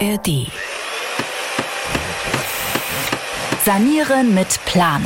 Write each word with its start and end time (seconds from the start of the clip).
ARD. 0.00 0.46
Sanieren 3.64 4.34
mit 4.34 4.60
Plan. 4.66 5.02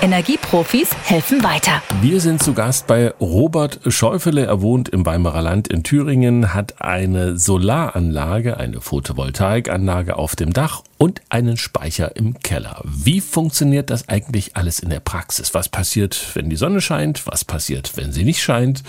Energieprofis 0.00 0.90
helfen 1.02 1.42
weiter. 1.42 1.82
Wir 2.00 2.20
sind 2.20 2.40
zu 2.40 2.54
Gast 2.54 2.86
bei 2.86 3.12
Robert 3.20 3.80
Schäufele. 3.88 4.46
Er 4.46 4.62
wohnt 4.62 4.88
im 4.90 5.04
Weimarer 5.04 5.42
Land 5.42 5.66
in 5.66 5.82
Thüringen, 5.82 6.54
hat 6.54 6.80
eine 6.80 7.36
Solaranlage, 7.36 8.58
eine 8.58 8.80
Photovoltaikanlage 8.80 10.16
auf 10.16 10.36
dem 10.36 10.52
Dach 10.52 10.84
und 10.98 11.20
einen 11.30 11.56
Speicher 11.56 12.14
im 12.14 12.38
Keller. 12.38 12.80
Wie 12.84 13.20
funktioniert 13.20 13.90
das 13.90 14.08
eigentlich 14.08 14.56
alles 14.56 14.78
in 14.78 14.90
der 14.90 15.00
Praxis? 15.00 15.52
Was 15.54 15.68
passiert, 15.68 16.30
wenn 16.34 16.48
die 16.48 16.56
Sonne 16.56 16.80
scheint? 16.80 17.26
Was 17.26 17.44
passiert, 17.44 17.96
wenn 17.96 18.12
sie 18.12 18.24
nicht 18.24 18.40
scheint? 18.40 18.84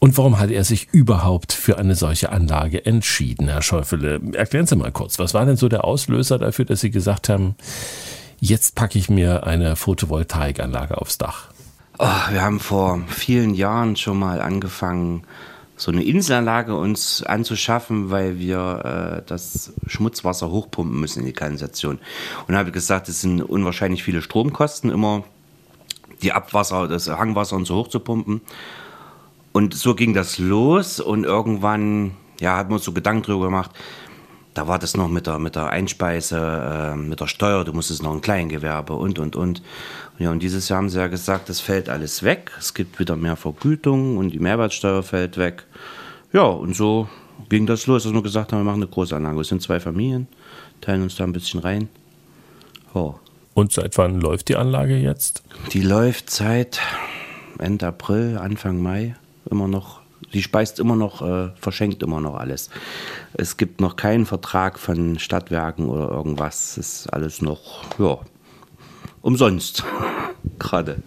Und 0.00 0.16
warum 0.16 0.38
hat 0.38 0.50
er 0.50 0.64
sich 0.64 0.88
überhaupt 0.92 1.52
für 1.52 1.76
eine 1.78 1.94
solche 1.94 2.32
Anlage 2.32 2.86
entschieden, 2.86 3.48
Herr 3.48 3.60
Schäufele? 3.60 4.18
Erklären 4.32 4.66
Sie 4.66 4.74
mal 4.74 4.90
kurz, 4.90 5.18
was 5.18 5.34
war 5.34 5.44
denn 5.44 5.56
so 5.56 5.68
der 5.68 5.84
Auslöser 5.84 6.38
dafür, 6.38 6.64
dass 6.64 6.80
Sie 6.80 6.90
gesagt 6.90 7.28
haben, 7.28 7.54
jetzt 8.40 8.74
packe 8.74 8.98
ich 8.98 9.10
mir 9.10 9.46
eine 9.46 9.76
Photovoltaikanlage 9.76 10.98
aufs 10.98 11.18
Dach? 11.18 11.48
Oh, 11.98 12.32
wir 12.32 12.40
haben 12.40 12.60
vor 12.60 13.02
vielen 13.08 13.52
Jahren 13.52 13.94
schon 13.94 14.18
mal 14.18 14.40
angefangen, 14.40 15.24
so 15.76 15.90
eine 15.90 16.02
Inselanlage 16.02 16.74
uns 16.74 17.22
anzuschaffen, 17.22 18.10
weil 18.10 18.38
wir 18.38 19.20
äh, 19.20 19.22
das 19.26 19.74
Schmutzwasser 19.86 20.50
hochpumpen 20.50 20.98
müssen 20.98 21.20
in 21.20 21.26
die 21.26 21.34
Kanalisation. 21.34 21.98
Und 22.48 22.56
habe 22.56 22.70
gesagt, 22.70 23.10
es 23.10 23.20
sind 23.20 23.42
unwahrscheinlich 23.42 24.02
viele 24.02 24.22
Stromkosten, 24.22 24.90
immer 24.90 25.24
die 26.22 26.32
Abwasser, 26.32 26.88
das 26.88 27.08
Hangwasser 27.08 27.56
und 27.56 27.66
so 27.66 27.76
hochzupumpen. 27.76 28.40
Und 29.52 29.74
so 29.74 29.94
ging 29.94 30.14
das 30.14 30.38
los 30.38 31.00
und 31.00 31.24
irgendwann, 31.24 32.12
ja, 32.40 32.56
hat 32.56 32.70
man 32.70 32.78
so 32.78 32.92
Gedanken 32.92 33.24
drüber 33.24 33.46
gemacht, 33.46 33.72
da 34.54 34.68
war 34.68 34.78
das 34.78 34.96
noch 34.96 35.08
mit 35.08 35.26
der, 35.26 35.38
mit 35.38 35.54
der 35.54 35.70
Einspeise, 35.70 36.92
äh, 36.92 36.96
mit 36.96 37.20
der 37.20 37.26
Steuer, 37.26 37.64
du 37.64 37.72
musstest 37.72 38.02
noch 38.02 38.12
ein 38.12 38.20
Kleingewerbe 38.20 38.94
und, 38.94 39.18
und, 39.18 39.36
und. 39.36 39.62
Ja, 40.18 40.30
und 40.30 40.42
dieses 40.42 40.68
Jahr 40.68 40.78
haben 40.78 40.88
sie 40.88 40.98
ja 40.98 41.06
gesagt, 41.06 41.48
das 41.48 41.60
fällt 41.60 41.88
alles 41.88 42.22
weg. 42.22 42.50
Es 42.58 42.74
gibt 42.74 42.98
wieder 42.98 43.16
mehr 43.16 43.36
Vergütung 43.36 44.18
und 44.18 44.30
die 44.30 44.38
Mehrwertsteuer 44.38 45.02
fällt 45.02 45.38
weg. 45.38 45.64
Ja, 46.32 46.42
und 46.42 46.74
so 46.74 47.08
ging 47.48 47.66
das 47.66 47.86
los, 47.86 48.02
dass 48.02 48.12
wir 48.12 48.22
gesagt 48.22 48.52
haben, 48.52 48.60
wir 48.60 48.64
machen 48.64 48.82
eine 48.82 48.90
Großanlage. 48.90 49.40
Es 49.40 49.48
sind 49.48 49.62
zwei 49.62 49.80
Familien, 49.80 50.28
teilen 50.80 51.02
uns 51.02 51.16
da 51.16 51.24
ein 51.24 51.32
bisschen 51.32 51.60
rein. 51.60 51.88
Oh. 52.92 53.14
Und 53.54 53.72
seit 53.72 53.96
wann 53.98 54.20
läuft 54.20 54.48
die 54.48 54.56
Anlage 54.56 54.96
jetzt? 54.96 55.42
Die 55.72 55.82
läuft 55.82 56.30
seit 56.30 56.80
Ende 57.58 57.86
April, 57.86 58.36
Anfang 58.38 58.82
Mai 58.82 59.16
immer 59.48 59.68
noch, 59.68 60.00
sie 60.32 60.42
speist 60.42 60.78
immer 60.78 60.96
noch, 60.96 61.22
äh, 61.22 61.50
verschenkt 61.60 62.02
immer 62.02 62.20
noch 62.20 62.34
alles. 62.34 62.70
Es 63.34 63.56
gibt 63.56 63.80
noch 63.80 63.96
keinen 63.96 64.26
Vertrag 64.26 64.78
von 64.78 65.18
Stadtwerken 65.18 65.88
oder 65.88 66.10
irgendwas. 66.10 66.76
Es 66.76 67.04
ist 67.04 67.06
alles 67.12 67.42
noch, 67.42 67.84
ja, 67.98 68.18
umsonst. 69.22 69.84
Gerade. 70.58 71.02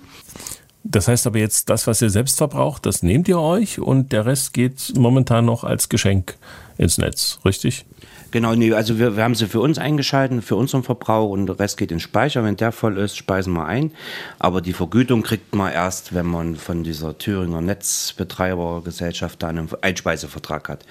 Das 0.83 1.07
heißt 1.07 1.27
aber 1.27 1.39
jetzt, 1.39 1.69
das, 1.69 1.87
was 1.87 2.01
ihr 2.01 2.09
selbst 2.09 2.37
verbraucht, 2.37 2.85
das 2.85 3.03
nehmt 3.03 3.27
ihr 3.29 3.39
euch 3.39 3.79
und 3.79 4.11
der 4.11 4.25
Rest 4.25 4.53
geht 4.53 4.93
momentan 4.97 5.45
noch 5.45 5.63
als 5.63 5.87
Geschenk 5.87 6.35
ins 6.77 6.97
Netz, 6.97 7.39
richtig? 7.45 7.85
Genau, 8.33 8.55
nee, 8.55 8.73
also 8.73 8.97
wir, 8.97 9.15
wir 9.15 9.23
haben 9.23 9.35
sie 9.35 9.45
für 9.45 9.59
uns 9.59 9.77
eingeschalten, 9.77 10.41
für 10.41 10.55
unseren 10.55 10.81
Verbrauch 10.81 11.29
und 11.29 11.45
der 11.45 11.59
Rest 11.59 11.77
geht 11.77 11.91
in 11.91 11.97
den 11.97 12.01
Speicher. 12.01 12.43
Wenn 12.43 12.55
der 12.55 12.71
voll 12.71 12.97
ist, 12.97 13.15
speisen 13.15 13.53
wir 13.53 13.67
ein. 13.67 13.91
Aber 14.39 14.59
die 14.59 14.73
Vergütung 14.73 15.21
kriegt 15.21 15.53
man 15.53 15.71
erst, 15.71 16.15
wenn 16.15 16.25
man 16.25 16.55
von 16.55 16.83
dieser 16.83 17.15
Thüringer 17.15 17.61
Netzbetreibergesellschaft 17.61 19.43
da 19.43 19.49
einen 19.49 19.69
Einspeisevertrag 19.81 20.67
hat. 20.67 20.83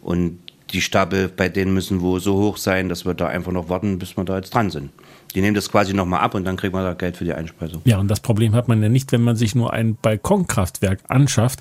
Und 0.00 0.38
die 0.70 0.80
Stapel 0.80 1.28
bei 1.28 1.50
denen 1.50 1.74
müssen 1.74 2.00
wohl 2.00 2.18
so 2.18 2.38
hoch 2.38 2.56
sein, 2.56 2.88
dass 2.88 3.04
wir 3.04 3.12
da 3.12 3.26
einfach 3.26 3.52
noch 3.52 3.68
warten, 3.68 3.98
bis 3.98 4.16
wir 4.16 4.24
da 4.24 4.36
jetzt 4.36 4.54
dran 4.54 4.70
sind. 4.70 4.90
Die 5.34 5.42
nehmen 5.42 5.54
das 5.54 5.70
quasi 5.70 5.92
nochmal 5.92 6.20
ab 6.20 6.34
und 6.34 6.44
dann 6.44 6.56
kriegt 6.56 6.72
man 6.72 6.82
da 6.82 6.94
Geld 6.94 7.18
für 7.18 7.24
die 7.24 7.34
Einspeisung. 7.34 7.82
Ja, 7.84 7.98
und 7.98 8.08
das 8.08 8.20
Problem 8.20 8.54
hat 8.54 8.68
man 8.68 8.82
ja 8.82 8.88
nicht, 8.88 9.12
wenn 9.12 9.20
man 9.20 9.36
sich 9.36 9.54
nur 9.54 9.70
ein 9.74 9.96
Balkonkraftwerk 9.96 11.00
anschafft. 11.08 11.60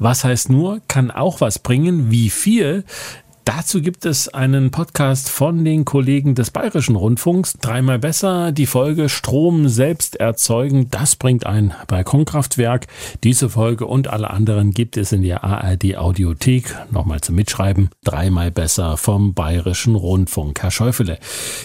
Was 0.00 0.24
heißt 0.24 0.50
nur, 0.50 0.80
kann 0.88 1.12
auch 1.12 1.40
was 1.40 1.60
bringen. 1.60 2.10
Wie 2.10 2.28
viel? 2.28 2.82
Dazu 3.44 3.82
gibt 3.82 4.06
es 4.06 4.32
einen 4.32 4.70
Podcast 4.70 5.28
von 5.28 5.66
den 5.66 5.84
Kollegen 5.84 6.34
des 6.34 6.50
Bayerischen 6.50 6.96
Rundfunks. 6.96 7.58
Dreimal 7.60 7.98
besser. 7.98 8.52
Die 8.52 8.64
Folge 8.64 9.10
Strom 9.10 9.68
selbst 9.68 10.16
erzeugen. 10.16 10.88
Das 10.90 11.14
bringt 11.14 11.44
ein 11.44 11.74
Balkonkraftwerk. 11.86 12.86
Diese 13.22 13.50
Folge 13.50 13.84
und 13.84 14.08
alle 14.08 14.30
anderen 14.30 14.70
gibt 14.70 14.96
es 14.96 15.12
in 15.12 15.20
der 15.20 15.44
ARD 15.44 15.98
Audiothek. 15.98 16.74
Nochmal 16.90 17.20
zum 17.20 17.34
Mitschreiben. 17.34 17.90
Dreimal 18.02 18.50
besser 18.50 18.96
vom 18.96 19.34
Bayerischen 19.34 19.94
Rundfunk. 19.94 20.62
Herr 20.62 20.70
Schäufele. 20.70 21.18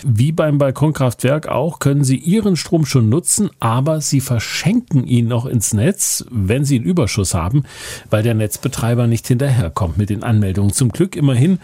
Wie 0.05 0.33
beim 0.33 0.57
Balkonkraftwerk 0.57 1.47
auch 1.47 1.79
können 1.79 2.03
Sie 2.03 2.17
Ihren 2.17 2.57
Strom 2.57 2.85
schon 2.85 3.07
nutzen, 3.07 3.51
aber 3.61 4.01
Sie 4.01 4.19
verschenken 4.19 5.05
ihn 5.05 5.29
noch 5.29 5.45
ins 5.45 5.73
Netz, 5.73 6.25
wenn 6.29 6.65
Sie 6.65 6.75
einen 6.75 6.85
Überschuss 6.85 7.33
haben, 7.33 7.63
weil 8.09 8.23
der 8.23 8.33
Netzbetreiber 8.33 9.07
nicht 9.07 9.27
hinterherkommt 9.27 9.97
mit 9.97 10.09
den 10.09 10.23
Anmeldungen. 10.23 10.73
Zum 10.73 10.89
Glück 10.89 11.15
immerhin 11.15 11.59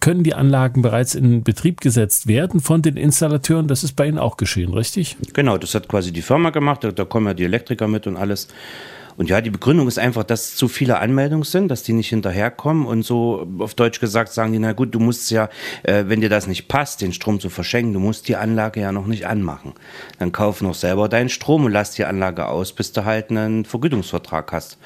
können 0.00 0.22
die 0.22 0.34
Anlagen 0.34 0.82
bereits 0.82 1.14
in 1.14 1.42
Betrieb 1.42 1.80
gesetzt 1.80 2.26
werden 2.26 2.60
von 2.60 2.82
den 2.82 2.96
Installateuren. 2.96 3.68
Das 3.68 3.84
ist 3.84 3.94
bei 3.96 4.06
Ihnen 4.06 4.18
auch 4.18 4.36
geschehen, 4.36 4.72
richtig? 4.72 5.16
Genau, 5.32 5.58
das 5.58 5.74
hat 5.74 5.88
quasi 5.88 6.12
die 6.12 6.22
Firma 6.22 6.50
gemacht. 6.50 6.84
Da, 6.84 6.92
da 6.92 7.04
kommen 7.04 7.26
ja 7.26 7.34
die 7.34 7.44
Elektriker 7.44 7.88
mit 7.88 8.06
und 8.06 8.16
alles. 8.16 8.48
Und 9.20 9.28
ja, 9.28 9.42
die 9.42 9.50
Begründung 9.50 9.86
ist 9.86 9.98
einfach, 9.98 10.24
dass 10.24 10.56
zu 10.56 10.66
viele 10.66 10.98
Anmeldungen 10.98 11.44
sind, 11.44 11.68
dass 11.68 11.82
die 11.82 11.92
nicht 11.92 12.08
hinterherkommen. 12.08 12.86
Und 12.86 13.02
so 13.02 13.46
auf 13.58 13.74
Deutsch 13.74 14.00
gesagt 14.00 14.32
sagen 14.32 14.52
die, 14.52 14.58
na 14.58 14.72
gut, 14.72 14.94
du 14.94 14.98
musst 14.98 15.30
ja, 15.30 15.50
äh, 15.82 16.04
wenn 16.06 16.22
dir 16.22 16.30
das 16.30 16.46
nicht 16.46 16.68
passt, 16.68 17.02
den 17.02 17.12
Strom 17.12 17.38
zu 17.38 17.50
verschenken, 17.50 17.92
du 17.92 18.00
musst 18.00 18.28
die 18.28 18.36
Anlage 18.36 18.80
ja 18.80 18.92
noch 18.92 19.06
nicht 19.06 19.26
anmachen. 19.26 19.74
Dann 20.18 20.32
kauf 20.32 20.62
noch 20.62 20.74
selber 20.74 21.08
deinen 21.10 21.28
Strom 21.28 21.66
und 21.66 21.72
lass 21.72 21.90
die 21.90 22.06
Anlage 22.06 22.46
aus, 22.46 22.72
bis 22.72 22.92
du 22.92 23.04
halt 23.04 23.28
einen 23.28 23.66
Vergütungsvertrag 23.66 24.52
hast. 24.52 24.78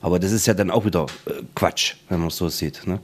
Aber 0.00 0.18
das 0.18 0.32
ist 0.32 0.46
ja 0.46 0.54
dann 0.54 0.70
auch 0.70 0.86
wieder 0.86 1.04
äh, 1.26 1.42
Quatsch, 1.54 1.96
wenn 2.08 2.20
man 2.20 2.28
es 2.28 2.36
so 2.36 2.48
sieht. 2.48 2.86
Ne? 2.86 2.98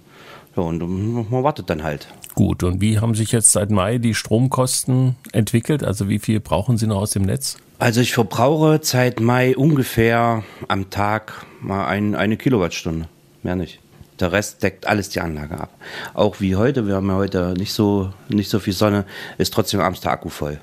Ja, 0.59 0.65
und 0.65 1.31
man 1.31 1.45
wartet 1.45 1.71
dann 1.71 1.85
halt. 1.85 2.09
Gut, 2.35 2.65
und 2.65 2.81
wie 2.81 2.99
haben 2.99 3.15
sich 3.15 3.31
jetzt 3.31 3.53
seit 3.53 3.71
Mai 3.71 3.99
die 3.99 4.13
Stromkosten 4.13 5.15
entwickelt? 5.31 5.85
Also 5.85 6.09
wie 6.09 6.19
viel 6.19 6.41
brauchen 6.41 6.77
Sie 6.77 6.89
noch 6.89 6.97
aus 6.97 7.13
dem 7.13 7.23
Netz? 7.23 7.59
Also 7.79 8.01
ich 8.01 8.13
verbrauche 8.13 8.81
seit 8.83 9.21
Mai 9.21 9.57
ungefähr 9.57 10.43
am 10.67 10.91
Tag 10.91 11.47
mal 11.61 11.87
ein, 11.87 12.17
eine 12.17 12.37
Kilowattstunde, 12.37 13.07
mehr 13.45 13.55
nicht. 13.55 13.79
Der 14.19 14.33
Rest 14.33 14.65
deckt 14.65 14.89
alles 14.89 15.11
die 15.11 15.21
Anlage 15.21 15.61
ab. 15.61 15.71
Auch 16.13 16.41
wie 16.41 16.57
heute, 16.57 16.89
wir 16.89 16.97
haben 16.97 17.09
ja 17.09 17.15
heute 17.15 17.55
nicht 17.57 17.73
so, 17.73 18.13
nicht 18.29 18.51
so 18.51 18.59
viel 18.59 18.73
Sonne, 18.73 19.05
ist 19.39 19.55
trotzdem 19.55 19.79
abends 19.79 20.01
der 20.01 20.11
Akku 20.11 20.29
voll. 20.29 20.59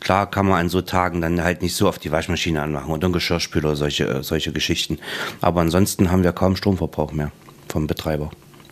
Klar 0.00 0.28
kann 0.28 0.46
man 0.46 0.58
an 0.58 0.68
so 0.68 0.80
Tagen 0.80 1.20
dann 1.20 1.44
halt 1.44 1.62
nicht 1.62 1.76
so 1.76 1.88
auf 1.88 2.00
die 2.00 2.10
Waschmaschine 2.10 2.62
anmachen 2.62 2.90
oder 2.90 3.04
einen 3.04 3.12
Geschirrspüler, 3.12 3.76
solche, 3.76 4.24
solche 4.24 4.50
Geschichten. 4.50 4.98
Aber 5.40 5.60
ansonsten 5.60 6.10
haben 6.10 6.24
wir 6.24 6.32
kaum 6.32 6.56
Stromverbrauch 6.56 7.12
mehr 7.12 7.30
vom 7.68 7.86
Betreiber. 7.86 8.30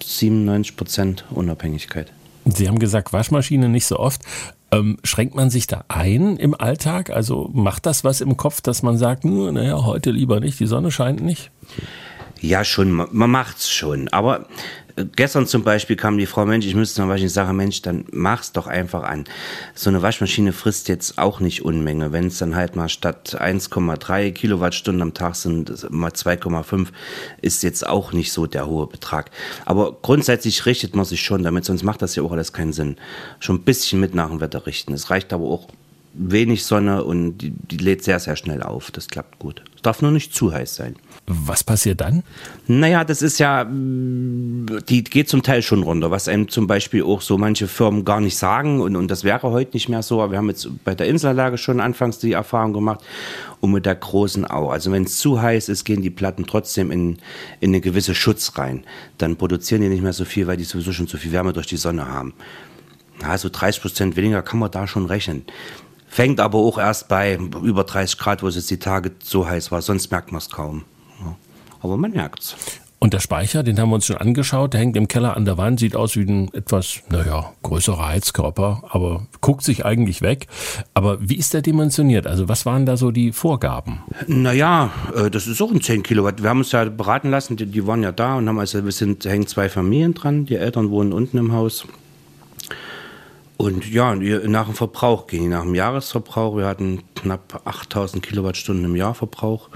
97 0.08 0.76
Prozent 0.76 1.24
Unabhängigkeit. 1.30 2.12
Sie 2.44 2.68
haben 2.68 2.78
gesagt, 2.78 3.12
Waschmaschine 3.12 3.68
nicht 3.68 3.86
so 3.86 3.98
oft. 3.98 4.22
Ähm, 4.70 4.98
schränkt 5.02 5.34
man 5.34 5.50
sich 5.50 5.66
da 5.66 5.84
ein 5.88 6.36
im 6.36 6.54
Alltag? 6.58 7.10
Also 7.10 7.50
macht 7.52 7.86
das 7.86 8.04
was 8.04 8.20
im 8.20 8.36
Kopf, 8.36 8.60
dass 8.60 8.82
man 8.82 8.96
sagt, 8.96 9.24
naja, 9.24 9.84
heute 9.84 10.10
lieber 10.10 10.40
nicht, 10.40 10.60
die 10.60 10.66
Sonne 10.66 10.90
scheint 10.90 11.22
nicht? 11.22 11.50
Ja, 12.40 12.64
schon, 12.64 12.92
man 12.92 13.30
macht's 13.30 13.70
schon. 13.70 14.08
Aber 14.08 14.46
gestern 15.16 15.46
zum 15.46 15.62
Beispiel 15.62 15.96
kam 15.96 16.18
die 16.18 16.26
Frau, 16.26 16.46
Mensch, 16.46 16.66
ich 16.66 16.74
müsste 16.74 17.00
noch 17.00 17.08
waschen. 17.08 17.26
Ich 17.26 17.32
sage, 17.32 17.52
Mensch, 17.52 17.82
dann 17.82 18.04
mach's 18.10 18.52
doch 18.52 18.66
einfach 18.66 19.02
an. 19.02 19.24
So 19.74 19.90
eine 19.90 20.02
Waschmaschine 20.02 20.52
frisst 20.52 20.88
jetzt 20.88 21.18
auch 21.18 21.40
nicht 21.40 21.62
Unmenge. 21.62 22.12
Wenn 22.12 22.26
es 22.26 22.38
dann 22.38 22.56
halt 22.56 22.76
mal 22.76 22.88
statt 22.88 23.36
1,3 23.40 24.32
Kilowattstunden 24.32 25.02
am 25.02 25.14
Tag 25.14 25.34
sind, 25.36 25.90
mal 25.90 26.10
2,5, 26.10 26.88
ist 27.42 27.62
jetzt 27.62 27.86
auch 27.86 28.12
nicht 28.12 28.32
so 28.32 28.46
der 28.46 28.66
hohe 28.66 28.86
Betrag. 28.86 29.30
Aber 29.64 29.96
grundsätzlich 30.00 30.66
richtet 30.66 30.94
man 30.94 31.04
sich 31.04 31.22
schon 31.22 31.42
damit, 31.42 31.64
sonst 31.64 31.82
macht 31.82 32.02
das 32.02 32.14
ja 32.16 32.22
auch 32.22 32.32
alles 32.32 32.52
keinen 32.52 32.72
Sinn. 32.72 32.96
Schon 33.40 33.56
ein 33.56 33.62
bisschen 33.62 34.00
mit 34.00 34.14
nach 34.14 34.28
dem 34.28 34.40
Wetter 34.40 34.66
richten. 34.66 34.92
Es 34.92 35.10
reicht 35.10 35.32
aber 35.32 35.44
auch 35.44 35.68
wenig 36.18 36.64
Sonne 36.64 37.04
und 37.04 37.38
die, 37.38 37.50
die 37.50 37.76
lädt 37.76 38.02
sehr, 38.02 38.18
sehr 38.18 38.36
schnell 38.36 38.62
auf. 38.62 38.90
Das 38.90 39.08
klappt 39.08 39.38
gut. 39.38 39.62
Es 39.76 39.82
darf 39.82 40.02
nur 40.02 40.10
nicht 40.10 40.34
zu 40.34 40.52
heiß 40.52 40.74
sein. 40.74 40.96
Was 41.26 41.62
passiert 41.62 42.00
dann? 42.00 42.24
Naja, 42.66 43.04
das 43.04 43.22
ist 43.22 43.38
ja, 43.38 43.64
die 43.64 45.04
geht 45.04 45.28
zum 45.28 45.42
Teil 45.42 45.62
schon 45.62 45.82
runter, 45.82 46.10
was 46.10 46.26
einem 46.26 46.48
zum 46.48 46.66
Beispiel 46.66 47.02
auch 47.02 47.20
so 47.20 47.38
manche 47.38 47.68
Firmen 47.68 48.04
gar 48.04 48.20
nicht 48.20 48.36
sagen 48.36 48.80
und, 48.80 48.96
und 48.96 49.08
das 49.08 49.24
wäre 49.24 49.50
heute 49.50 49.74
nicht 49.74 49.88
mehr 49.88 50.02
so, 50.02 50.20
aber 50.22 50.32
wir 50.32 50.38
haben 50.38 50.48
jetzt 50.48 50.68
bei 50.84 50.94
der 50.94 51.06
Inselanlage 51.06 51.58
schon 51.58 51.80
anfangs 51.80 52.18
die 52.18 52.32
Erfahrung 52.32 52.72
gemacht 52.72 53.04
und 53.60 53.72
mit 53.72 53.86
der 53.86 53.94
großen 53.94 54.46
auch. 54.46 54.70
Also 54.70 54.90
wenn 54.90 55.04
es 55.04 55.18
zu 55.18 55.40
heiß 55.40 55.68
ist, 55.68 55.84
gehen 55.84 56.02
die 56.02 56.10
Platten 56.10 56.46
trotzdem 56.46 56.90
in, 56.90 57.18
in 57.60 57.70
eine 57.70 57.80
gewisse 57.80 58.14
Schutz 58.14 58.56
rein. 58.56 58.84
Dann 59.18 59.36
produzieren 59.36 59.82
die 59.82 59.88
nicht 59.88 60.02
mehr 60.02 60.12
so 60.14 60.24
viel, 60.24 60.46
weil 60.46 60.56
die 60.56 60.64
sowieso 60.64 60.92
schon 60.92 61.08
zu 61.08 61.18
viel 61.18 61.32
Wärme 61.32 61.52
durch 61.52 61.66
die 61.66 61.76
Sonne 61.76 62.08
haben. 62.08 62.34
Also 63.22 63.48
30 63.48 63.82
Prozent 63.82 64.16
weniger 64.16 64.42
kann 64.42 64.58
man 64.58 64.70
da 64.70 64.86
schon 64.86 65.06
rechnen. 65.06 65.44
Fängt 66.08 66.40
aber 66.40 66.58
auch 66.58 66.78
erst 66.78 67.08
bei 67.08 67.36
über 67.36 67.84
30 67.84 68.18
Grad, 68.18 68.42
wo 68.42 68.48
es 68.48 68.56
jetzt 68.56 68.70
die 68.70 68.78
Tage 68.78 69.12
so 69.22 69.46
heiß 69.46 69.70
war, 69.70 69.82
sonst 69.82 70.10
merkt 70.10 70.32
man 70.32 70.38
es 70.38 70.50
kaum. 70.50 70.84
Aber 71.80 71.96
man 71.96 72.10
merkt's. 72.10 72.56
Und 73.00 73.14
der 73.14 73.20
Speicher, 73.20 73.62
den 73.62 73.78
haben 73.78 73.90
wir 73.90 73.94
uns 73.94 74.06
schon 74.06 74.16
angeschaut, 74.16 74.72
der 74.72 74.80
hängt 74.80 74.96
im 74.96 75.06
Keller 75.06 75.36
an 75.36 75.44
der 75.44 75.56
Wand, 75.56 75.78
sieht 75.78 75.94
aus 75.94 76.16
wie 76.16 76.22
ein 76.22 76.52
etwas, 76.52 77.00
naja, 77.08 77.52
größerer 77.62 78.08
Heizkörper, 78.08 78.82
aber 78.90 79.28
guckt 79.40 79.62
sich 79.62 79.84
eigentlich 79.84 80.20
weg. 80.20 80.48
Aber 80.94 81.18
wie 81.20 81.36
ist 81.36 81.54
der 81.54 81.62
dimensioniert? 81.62 82.26
Also 82.26 82.48
was 82.48 82.66
waren 82.66 82.86
da 82.86 82.96
so 82.96 83.12
die 83.12 83.30
Vorgaben? 83.30 84.00
Naja, 84.26 84.90
äh, 85.14 85.30
das 85.30 85.46
ist 85.46 85.62
auch 85.62 85.70
ein 85.70 85.80
10 85.80 86.02
Kilowatt. 86.02 86.42
Wir 86.42 86.50
haben 86.50 86.58
uns 86.58 86.72
ja 86.72 86.84
beraten 86.86 87.30
lassen, 87.30 87.56
die, 87.56 87.66
die 87.66 87.86
waren 87.86 88.02
ja 88.02 88.10
da 88.10 88.34
und 88.34 88.48
haben 88.48 88.58
also, 88.58 88.84
wir 88.84 88.90
sind, 88.90 89.24
hängen 89.24 89.46
zwei 89.46 89.68
Familien 89.68 90.14
dran, 90.14 90.46
die 90.46 90.56
Eltern 90.56 90.90
wohnen 90.90 91.12
unten 91.12 91.38
im 91.38 91.52
Haus. 91.52 91.86
Und 93.58 93.90
ja, 93.90 94.14
nach 94.14 94.66
dem 94.66 94.74
Verbrauch 94.74 95.26
gehen 95.26 95.42
die 95.42 95.48
nach 95.48 95.64
dem 95.64 95.74
Jahresverbrauch. 95.74 96.56
Wir 96.56 96.66
hatten 96.66 97.02
knapp 97.16 97.60
8000 97.64 98.22
Kilowattstunden 98.22 98.84
im 98.84 98.94
Jahr 98.94 99.14
Verbrauch. 99.14 99.68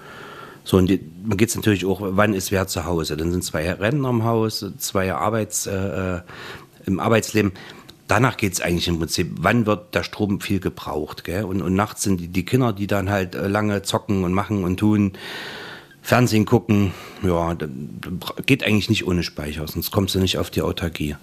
So, 0.62 0.76
und 0.76 0.88
man 1.26 1.36
geht 1.36 1.48
es 1.48 1.56
natürlich 1.56 1.84
auch, 1.84 1.98
wann 2.00 2.32
ist 2.32 2.52
wer 2.52 2.68
zu 2.68 2.84
Hause? 2.84 3.16
Dann 3.16 3.32
sind 3.32 3.42
zwei 3.42 3.68
Rentner 3.72 4.10
im 4.10 4.22
Haus, 4.22 4.64
zwei 4.78 5.12
Arbeits, 5.12 5.66
äh, 5.66 6.16
äh 6.16 6.20
im 6.86 7.00
Arbeitsleben. 7.00 7.52
Danach 8.06 8.36
geht 8.36 8.52
es 8.52 8.60
eigentlich 8.60 8.86
im 8.86 9.00
Prinzip, 9.00 9.32
wann 9.40 9.66
wird 9.66 9.94
der 9.96 10.04
Strom 10.04 10.40
viel 10.40 10.60
gebraucht? 10.60 11.24
Gell? 11.24 11.44
Und, 11.44 11.60
und 11.60 11.74
nachts 11.74 12.02
sind 12.02 12.20
die, 12.20 12.28
die 12.28 12.44
Kinder, 12.44 12.72
die 12.72 12.86
dann 12.86 13.10
halt 13.10 13.34
äh, 13.34 13.48
lange 13.48 13.82
zocken 13.82 14.22
und 14.22 14.32
machen 14.32 14.62
und 14.62 14.76
tun, 14.78 15.12
Fernsehen 16.02 16.46
gucken. 16.46 16.92
Ja, 17.24 17.56
geht 18.46 18.64
eigentlich 18.64 18.90
nicht 18.90 19.08
ohne 19.08 19.24
Speicher, 19.24 19.66
sonst 19.66 19.90
kommst 19.90 20.14
du 20.14 20.20
nicht 20.20 20.38
auf 20.38 20.50
die 20.50 20.62
Autarkie. 20.62 21.16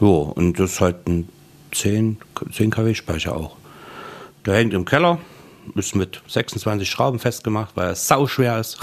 Ja, 0.00 0.06
und 0.06 0.58
das 0.58 0.72
ist 0.72 0.80
halt 0.82 1.06
ein 1.06 1.28
10, 1.78 2.18
10 2.52 2.70
kW 2.70 2.94
Speicher 2.94 3.36
auch. 3.36 3.56
Der 4.44 4.54
hängt 4.54 4.74
im 4.74 4.84
Keller, 4.84 5.18
ist 5.74 5.94
mit 5.94 6.22
26 6.28 6.88
Schrauben 6.88 7.18
festgemacht, 7.18 7.76
weil 7.76 7.88
er 7.88 7.94
sau 7.94 8.26
schwer 8.26 8.58
ist. 8.58 8.78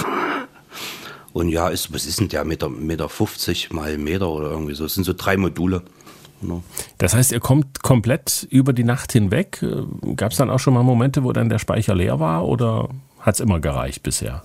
Und 1.34 1.50
ja, 1.50 1.70
ist, 1.70 1.94
was 1.94 2.06
ist 2.06 2.20
denn 2.20 2.30
der? 2.30 2.44
Meter, 2.46 2.70
Meter 2.70 3.10
50 3.10 3.72
mal 3.72 3.98
Meter 3.98 4.30
oder 4.30 4.52
irgendwie 4.52 4.76
so. 4.76 4.84
Das 4.84 4.94
sind 4.94 5.04
so 5.04 5.14
drei 5.14 5.36
Module. 5.36 5.82
Das 6.98 7.16
heißt, 7.16 7.32
ihr 7.32 7.40
kommt 7.40 7.82
komplett 7.82 8.48
über 8.50 8.74
die 8.74 8.84
Nacht 8.84 9.14
hinweg. 9.14 9.64
Gab 10.16 10.32
es 10.32 10.38
dann 10.38 10.50
auch 10.50 10.60
schon 10.60 10.74
mal 10.74 10.84
Momente, 10.84 11.24
wo 11.24 11.32
dann 11.32 11.50
der 11.50 11.60
Speicher 11.60 11.96
leer 11.96 12.20
war 12.20 12.46
oder 12.46 12.90
hat 13.20 13.36
es 13.36 13.40
immer 13.40 13.60
gereicht 13.60 14.04
bisher? 14.04 14.44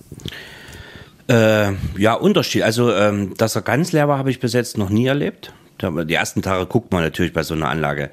Äh, 1.27 1.73
ja, 1.97 2.13
Unterschied. 2.13 2.63
Also, 2.63 2.91
ähm, 2.93 3.33
dass 3.37 3.55
er 3.55 3.61
ganz 3.61 3.91
leer 3.91 4.07
war, 4.07 4.17
habe 4.17 4.31
ich 4.31 4.39
bis 4.39 4.53
jetzt 4.53 4.77
noch 4.77 4.89
nie 4.89 5.05
erlebt. 5.05 5.53
Die 5.81 6.13
ersten 6.13 6.41
Tage 6.41 6.65
guckt 6.65 6.91
man 6.91 7.03
natürlich 7.03 7.33
bei 7.33 7.43
so 7.43 7.53
einer 7.53 7.69
Anlage 7.69 8.11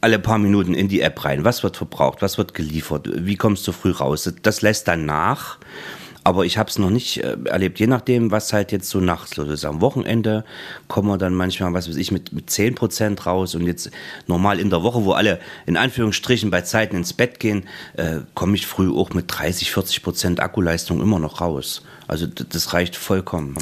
alle 0.00 0.18
paar 0.18 0.38
Minuten 0.38 0.74
in 0.74 0.88
die 0.88 1.00
App 1.00 1.24
rein. 1.24 1.44
Was 1.44 1.62
wird 1.62 1.76
verbraucht? 1.76 2.22
Was 2.22 2.38
wird 2.38 2.54
geliefert? 2.54 3.08
Wie 3.12 3.36
kommst 3.36 3.66
du 3.66 3.72
früh 3.72 3.90
raus? 3.90 4.32
Das 4.42 4.62
lässt 4.62 4.88
dann 4.88 5.06
nach. 5.06 5.58
Aber 6.24 6.44
ich 6.44 6.58
habe 6.58 6.68
es 6.68 6.78
noch 6.78 6.90
nicht 6.90 7.24
äh, 7.24 7.38
erlebt, 7.46 7.80
je 7.80 7.86
nachdem, 7.86 8.30
was 8.30 8.52
halt 8.52 8.70
jetzt 8.70 8.90
so 8.90 9.00
nachts 9.00 9.36
los 9.36 9.48
ist. 9.48 9.64
Am 9.64 9.80
Wochenende 9.80 10.44
kommen 10.86 11.08
wir 11.08 11.16
dann 11.16 11.32
manchmal, 11.32 11.72
was 11.72 11.88
weiß 11.88 11.96
ich, 11.96 12.12
mit, 12.12 12.34
mit 12.34 12.50
10% 12.50 13.22
raus 13.22 13.54
und 13.54 13.66
jetzt 13.66 13.90
normal 14.26 14.60
in 14.60 14.68
der 14.68 14.82
Woche, 14.82 15.04
wo 15.04 15.12
alle 15.12 15.40
in 15.64 15.78
Anführungsstrichen 15.78 16.50
bei 16.50 16.60
Zeiten 16.60 16.96
ins 16.96 17.14
Bett 17.14 17.40
gehen, 17.40 17.66
äh, 17.96 18.18
komme 18.34 18.56
ich 18.56 18.66
früh 18.66 18.94
auch 18.94 19.14
mit 19.14 19.24
30, 19.28 19.70
40% 19.70 20.38
Akkuleistung 20.40 21.00
immer 21.00 21.18
noch 21.18 21.40
raus. 21.40 21.82
Also 22.08 22.26
das 22.26 22.74
reicht 22.74 22.96
vollkommen. 22.96 23.56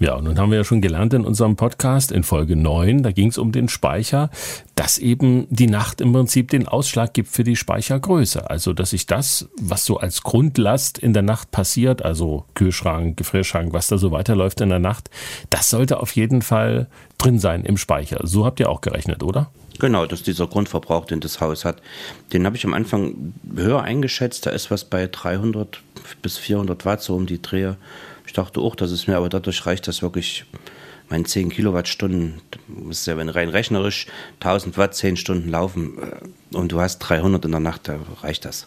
Ja, 0.00 0.14
und 0.14 0.24
nun 0.24 0.38
haben 0.38 0.50
wir 0.52 0.58
ja 0.58 0.64
schon 0.64 0.80
gelernt 0.80 1.12
in 1.12 1.24
unserem 1.24 1.56
Podcast 1.56 2.12
in 2.12 2.22
Folge 2.22 2.54
9, 2.54 3.02
da 3.02 3.10
ging 3.10 3.30
es 3.30 3.38
um 3.38 3.50
den 3.50 3.68
Speicher, 3.68 4.30
dass 4.76 4.96
eben 4.96 5.48
die 5.50 5.66
Nacht 5.66 6.00
im 6.00 6.12
Prinzip 6.12 6.50
den 6.50 6.68
Ausschlag 6.68 7.14
gibt 7.14 7.28
für 7.28 7.42
die 7.42 7.56
Speichergröße. 7.56 8.48
Also, 8.48 8.72
dass 8.72 8.90
sich 8.90 9.06
das, 9.06 9.48
was 9.60 9.84
so 9.84 9.96
als 9.96 10.22
Grundlast 10.22 10.98
in 10.98 11.14
der 11.14 11.22
Nacht 11.22 11.50
passiert, 11.50 12.04
also 12.04 12.44
Kühlschrank, 12.54 13.16
Gefrierschrank, 13.16 13.72
was 13.72 13.88
da 13.88 13.98
so 13.98 14.12
weiterläuft 14.12 14.60
in 14.60 14.68
der 14.68 14.78
Nacht, 14.78 15.10
das 15.50 15.68
sollte 15.68 15.98
auf 15.98 16.12
jeden 16.12 16.42
Fall 16.42 16.86
drin 17.18 17.40
sein 17.40 17.64
im 17.64 17.76
Speicher. 17.76 18.20
So 18.22 18.46
habt 18.46 18.60
ihr 18.60 18.70
auch 18.70 18.82
gerechnet, 18.82 19.24
oder? 19.24 19.50
Genau, 19.80 20.06
dass 20.06 20.22
dieser 20.22 20.46
Grundverbrauch, 20.46 21.06
den 21.06 21.18
das 21.18 21.40
Haus 21.40 21.64
hat, 21.64 21.82
den 22.32 22.46
habe 22.46 22.56
ich 22.56 22.64
am 22.64 22.74
Anfang 22.74 23.32
höher 23.56 23.82
eingeschätzt. 23.82 24.46
Da 24.46 24.50
ist 24.50 24.70
was 24.70 24.84
bei 24.84 25.08
300 25.08 25.80
bis 26.22 26.38
400 26.38 26.84
Watt 26.84 27.02
so 27.02 27.16
um 27.16 27.26
die 27.26 27.42
Drehe. 27.42 27.76
Ich 28.28 28.34
dachte 28.34 28.60
auch, 28.60 28.76
dass 28.76 28.90
es 28.90 29.06
mir, 29.06 29.16
aber 29.16 29.30
dadurch 29.30 29.64
reicht 29.64 29.88
das 29.88 30.02
wirklich, 30.02 30.44
meine 31.08 31.24
10 31.24 31.48
Kilowattstunden, 31.48 32.42
das 32.86 32.98
ist 32.98 33.06
ja 33.06 33.16
wenn 33.16 33.30
rein 33.30 33.48
rechnerisch 33.48 34.06
1000 34.40 34.76
Watt 34.76 34.94
10 34.94 35.16
Stunden 35.16 35.48
laufen 35.48 35.96
äh, 35.98 36.54
und 36.56 36.70
du 36.70 36.78
hast 36.78 36.98
300 36.98 37.46
in 37.46 37.52
der 37.52 37.60
Nacht, 37.60 37.88
da 37.88 37.98
reicht 38.20 38.44
das. 38.44 38.66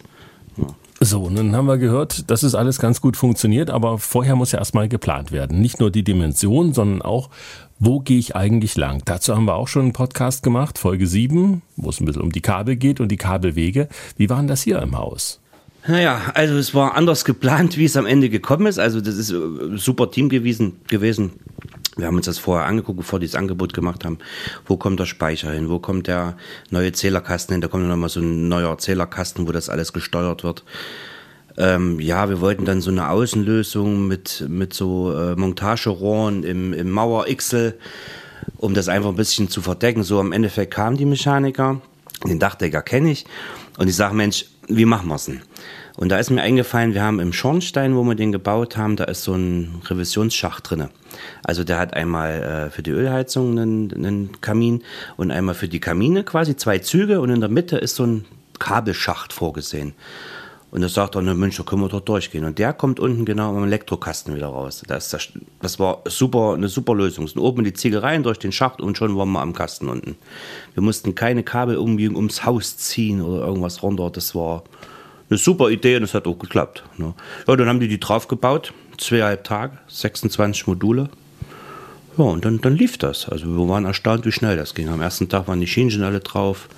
Ja. 0.57 0.65
So, 0.99 1.29
nun 1.29 1.55
haben 1.55 1.67
wir 1.67 1.77
gehört, 1.77 2.31
dass 2.31 2.41
es 2.41 2.55
alles 2.55 2.79
ganz 2.79 3.01
gut 3.01 3.17
funktioniert, 3.17 3.69
aber 3.69 3.99
vorher 3.99 4.35
muss 4.35 4.51
ja 4.51 4.57
erstmal 4.57 4.89
geplant 4.89 5.31
werden. 5.31 5.61
Nicht 5.61 5.79
nur 5.79 5.91
die 5.91 6.03
Dimension, 6.03 6.73
sondern 6.73 7.03
auch, 7.03 7.29
wo 7.77 7.99
gehe 7.99 8.17
ich 8.17 8.35
eigentlich 8.35 8.75
lang? 8.77 9.03
Dazu 9.05 9.35
haben 9.35 9.45
wir 9.45 9.55
auch 9.55 9.67
schon 9.67 9.83
einen 9.83 9.93
Podcast 9.93 10.41
gemacht, 10.41 10.79
Folge 10.79 11.05
7, 11.05 11.61
wo 11.75 11.89
es 11.89 11.99
ein 11.99 12.05
bisschen 12.05 12.23
um 12.23 12.31
die 12.31 12.41
Kabel 12.41 12.77
geht 12.77 12.99
und 12.99 13.09
die 13.09 13.17
Kabelwege. 13.17 13.89
Wie 14.17 14.29
waren 14.31 14.47
das 14.47 14.63
hier 14.63 14.81
im 14.81 14.97
Haus? 14.97 15.40
Naja, 15.87 16.31
also 16.35 16.57
es 16.57 16.75
war 16.75 16.95
anders 16.95 17.25
geplant, 17.25 17.77
wie 17.77 17.85
es 17.85 17.97
am 17.97 18.05
Ende 18.05 18.29
gekommen 18.29 18.67
ist. 18.67 18.77
Also 18.77 19.01
das 19.01 19.15
ist 19.15 19.31
ein 19.31 19.77
super 19.77 20.11
Team 20.11 20.29
gewesen. 20.29 20.79
gewesen. 20.87 21.31
Wir 21.97 22.07
haben 22.07 22.15
uns 22.15 22.27
das 22.27 22.37
vorher 22.37 22.67
angeguckt, 22.67 22.97
bevor 22.97 23.19
die 23.19 23.25
das 23.25 23.35
Angebot 23.35 23.73
gemacht 23.73 24.05
haben. 24.05 24.19
Wo 24.65 24.77
kommt 24.77 24.99
der 24.99 25.05
Speicher 25.05 25.51
hin? 25.51 25.69
Wo 25.69 25.79
kommt 25.79 26.07
der 26.07 26.37
neue 26.69 26.91
Zählerkasten 26.91 27.53
hin? 27.53 27.61
Da 27.61 27.67
kommt 27.67 27.87
nochmal 27.87 28.09
so 28.09 28.21
ein 28.21 28.47
neuer 28.47 28.77
Zählerkasten, 28.77 29.47
wo 29.47 29.51
das 29.51 29.69
alles 29.69 29.91
gesteuert 29.91 30.43
wird. 30.43 30.63
Ähm, 31.57 31.99
ja, 31.99 32.29
wir 32.29 32.39
wollten 32.39 32.63
dann 32.63 32.79
so 32.79 32.91
eine 32.91 33.09
Außenlösung 33.09 34.07
mit, 34.07 34.45
mit 34.47 34.73
so 34.73 35.13
äh, 35.13 35.35
Montagerohren 35.35 36.43
im, 36.43 36.71
im 36.73 36.89
Mauer-Xel, 36.89 37.77
um 38.57 38.73
das 38.73 38.87
einfach 38.87 39.09
ein 39.09 39.15
bisschen 39.15 39.49
zu 39.49 39.61
verdecken. 39.61 40.03
So 40.03 40.19
am 40.19 40.31
Endeffekt 40.31 40.73
kamen 40.73 40.95
die 40.95 41.05
Mechaniker, 41.05 41.81
den 42.25 42.39
Dachdecker 42.39 42.81
kenne 42.81 43.11
ich, 43.11 43.25
und 43.77 43.89
ich 43.89 43.95
sage, 43.95 44.15
Mensch, 44.15 44.45
wie 44.77 44.85
machen 44.85 45.07
wir 45.07 45.15
es 45.15 45.25
denn? 45.25 45.41
Und 45.97 46.09
da 46.09 46.17
ist 46.17 46.29
mir 46.29 46.41
eingefallen, 46.41 46.93
wir 46.93 47.03
haben 47.03 47.19
im 47.19 47.33
Schornstein, 47.33 47.95
wo 47.95 48.03
wir 48.03 48.15
den 48.15 48.31
gebaut 48.31 48.77
haben, 48.77 48.95
da 48.95 49.03
ist 49.03 49.23
so 49.23 49.33
ein 49.33 49.81
Revisionsschacht 49.85 50.69
drinne. 50.69 50.89
Also 51.43 51.63
der 51.63 51.77
hat 51.77 51.93
einmal 51.93 52.41
äh, 52.41 52.69
für 52.69 52.81
die 52.81 52.91
Ölheizung 52.91 53.51
einen, 53.59 53.93
einen 53.93 54.41
Kamin 54.41 54.83
und 55.17 55.31
einmal 55.31 55.55
für 55.55 55.67
die 55.67 55.79
Kamine 55.79 56.23
quasi 56.23 56.55
zwei 56.55 56.79
Züge 56.79 57.19
und 57.19 57.29
in 57.29 57.41
der 57.41 57.49
Mitte 57.49 57.77
ist 57.77 57.95
so 57.95 58.05
ein 58.05 58.25
Kabelschacht 58.59 59.33
vorgesehen. 59.33 59.93
Und 60.71 60.79
da 60.79 60.87
sagt 60.87 61.15
er, 61.15 61.21
ne 61.21 61.35
Mensch, 61.35 61.57
da 61.57 61.63
können 61.63 61.81
wir 61.81 61.89
dort 61.89 62.07
durchgehen. 62.07 62.45
Und 62.45 62.57
der 62.57 62.71
kommt 62.71 63.01
unten 63.01 63.25
genau 63.25 63.55
am 63.55 63.63
Elektrokasten 63.65 64.33
wieder 64.35 64.47
raus. 64.47 64.83
Das, 64.87 65.09
das, 65.09 65.27
das 65.61 65.79
war 65.79 66.01
super, 66.05 66.53
eine 66.53 66.69
super 66.69 66.95
Lösung. 66.95 67.27
sind 67.27 67.41
oben 67.41 67.65
die 67.65 67.73
Ziegel 67.73 67.99
rein 67.99 68.23
durch 68.23 68.39
den 68.39 68.53
Schacht 68.53 68.79
und 68.79 68.97
schon 68.97 69.17
waren 69.17 69.29
wir 69.31 69.41
am 69.41 69.51
Kasten 69.51 69.89
unten. 69.89 70.15
Wir 70.73 70.81
mussten 70.81 71.13
keine 71.13 71.43
Kabel 71.43 71.75
irgendwie 71.75 72.07
ums 72.07 72.45
Haus 72.45 72.77
ziehen 72.77 73.21
oder 73.21 73.45
irgendwas 73.45 73.83
runter. 73.83 74.09
Das 74.09 74.33
war 74.33 74.63
eine 75.29 75.37
super 75.37 75.69
Idee 75.69 75.97
und 75.97 76.03
es 76.03 76.13
hat 76.13 76.25
auch 76.25 76.39
geklappt. 76.39 76.83
Ne? 76.97 77.13
Ja, 77.47 77.55
dann 77.57 77.67
haben 77.67 77.81
die 77.81 77.89
die 77.89 77.99
draufgebaut. 77.99 78.73
Zweieinhalb 78.97 79.43
Tage, 79.43 79.77
26 79.89 80.67
Module. 80.67 81.09
Ja, 82.17 82.25
und 82.25 82.45
dann, 82.45 82.61
dann 82.61 82.77
lief 82.77 82.97
das. 82.97 83.27
Also 83.27 83.45
wir 83.45 83.67
waren 83.67 83.83
erstaunt, 83.83 84.25
wie 84.25 84.31
schnell 84.31 84.55
das 84.55 84.73
ging. 84.73 84.87
Am 84.87 85.01
ersten 85.01 85.27
Tag 85.27 85.49
waren 85.49 85.59
die 85.59 85.67
Schienen 85.67 86.03
alle 86.03 86.21
drauf. 86.21 86.69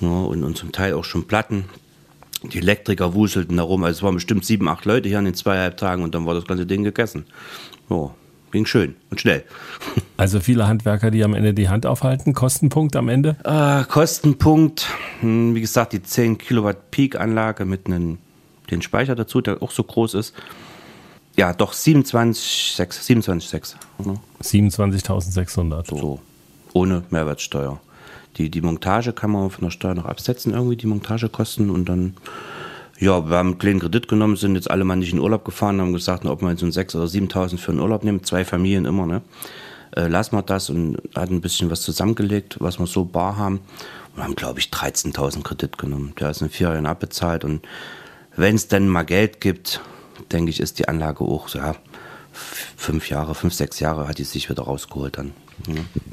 Ja, 0.00 0.08
und, 0.08 0.44
und 0.44 0.58
zum 0.58 0.72
Teil 0.72 0.92
auch 0.92 1.04
schon 1.04 1.26
Platten 1.26 1.64
die 2.52 2.58
Elektriker 2.58 3.14
wuselten 3.14 3.56
da 3.56 3.62
rum. 3.62 3.84
Also 3.84 3.98
es 3.98 4.02
waren 4.02 4.14
bestimmt 4.14 4.44
sieben, 4.44 4.68
acht 4.68 4.84
Leute 4.84 5.08
hier 5.08 5.18
in 5.18 5.24
den 5.24 5.34
zweieinhalb 5.34 5.76
Tagen 5.76 6.02
und 6.02 6.14
dann 6.14 6.26
war 6.26 6.34
das 6.34 6.44
ganze 6.46 6.66
Ding 6.66 6.84
gegessen. 6.84 7.26
Oh, 7.88 8.10
ging 8.52 8.66
schön 8.66 8.96
und 9.10 9.20
schnell. 9.20 9.44
Also 10.16 10.38
viele 10.38 10.68
Handwerker, 10.68 11.10
die 11.10 11.24
am 11.24 11.34
Ende 11.34 11.54
die 11.54 11.68
Hand 11.68 11.86
aufhalten. 11.86 12.34
Kostenpunkt 12.34 12.94
am 12.94 13.08
Ende? 13.08 13.36
Äh, 13.42 13.82
Kostenpunkt, 13.82 14.88
hm, 15.18 15.56
wie 15.56 15.60
gesagt, 15.60 15.92
die 15.92 16.04
10 16.04 16.38
Kilowatt 16.38 16.92
Peak-Anlage 16.92 17.64
mit 17.64 17.86
einem 17.86 18.18
den 18.70 18.80
Speicher 18.80 19.16
dazu, 19.16 19.40
der 19.40 19.60
auch 19.60 19.72
so 19.72 19.82
groß 19.82 20.14
ist. 20.14 20.34
Ja, 21.36 21.52
doch 21.52 21.72
27,6. 21.72 22.76
27,6. 22.78 23.74
27.600. 24.40 25.88
So, 25.88 26.20
ohne 26.72 27.02
Mehrwertsteuer. 27.10 27.80
Die, 28.36 28.50
die 28.50 28.60
Montage 28.60 29.12
kann 29.12 29.30
man 29.30 29.50
von 29.50 29.64
der 29.64 29.70
Steuer 29.70 29.94
noch 29.94 30.06
absetzen, 30.06 30.52
irgendwie 30.52 30.76
die 30.76 30.86
Montagekosten 30.86 31.70
und 31.70 31.88
dann, 31.88 32.14
ja, 32.98 33.28
wir 33.28 33.36
haben 33.36 33.50
einen 33.50 33.58
kleinen 33.58 33.80
Kredit 33.80 34.08
genommen, 34.08 34.36
sind 34.36 34.54
jetzt 34.54 34.70
alle 34.70 34.84
mal 34.84 34.96
nicht 34.96 35.12
in 35.12 35.20
Urlaub 35.20 35.44
gefahren, 35.44 35.80
haben 35.80 35.92
gesagt, 35.92 36.24
ob 36.26 36.42
wir 36.42 36.50
jetzt 36.50 36.60
so 36.60 36.66
6.000 36.66 36.96
oder 36.96 37.06
7.000 37.06 37.58
für 37.58 37.72
einen 37.72 37.80
Urlaub 37.80 38.04
nehmen, 38.04 38.24
zwei 38.24 38.44
Familien 38.44 38.84
immer, 38.84 39.06
ne? 39.06 39.22
Äh, 39.96 40.08
lassen 40.08 40.36
wir 40.36 40.42
das 40.42 40.70
und 40.70 40.98
hat 41.14 41.30
ein 41.30 41.40
bisschen 41.40 41.70
was 41.70 41.82
zusammengelegt, 41.82 42.56
was 42.58 42.80
wir 42.80 42.86
so 42.86 43.04
bar 43.04 43.36
haben 43.36 43.60
und 44.16 44.22
haben, 44.22 44.34
glaube 44.34 44.58
ich, 44.58 44.66
13.000 44.66 45.42
Kredit 45.42 45.78
genommen. 45.78 46.14
Der 46.18 46.30
ist 46.30 46.42
in 46.42 46.50
vier 46.50 46.70
Jahren 46.70 46.86
abbezahlt 46.86 47.44
und 47.44 47.64
wenn 48.36 48.56
es 48.56 48.66
denn 48.66 48.88
mal 48.88 49.04
Geld 49.04 49.40
gibt, 49.40 49.80
denke 50.32 50.50
ich, 50.50 50.58
ist 50.58 50.80
die 50.80 50.88
Anlage 50.88 51.24
auch 51.24 51.48
ja, 51.54 51.76
fünf 52.32 53.08
Jahre, 53.08 53.34
fünf, 53.34 53.54
sechs 53.54 53.78
Jahre 53.78 54.08
hat 54.08 54.18
die 54.18 54.24
sich 54.24 54.50
wieder 54.50 54.64
rausgeholt 54.64 55.18
dann. 55.18 55.32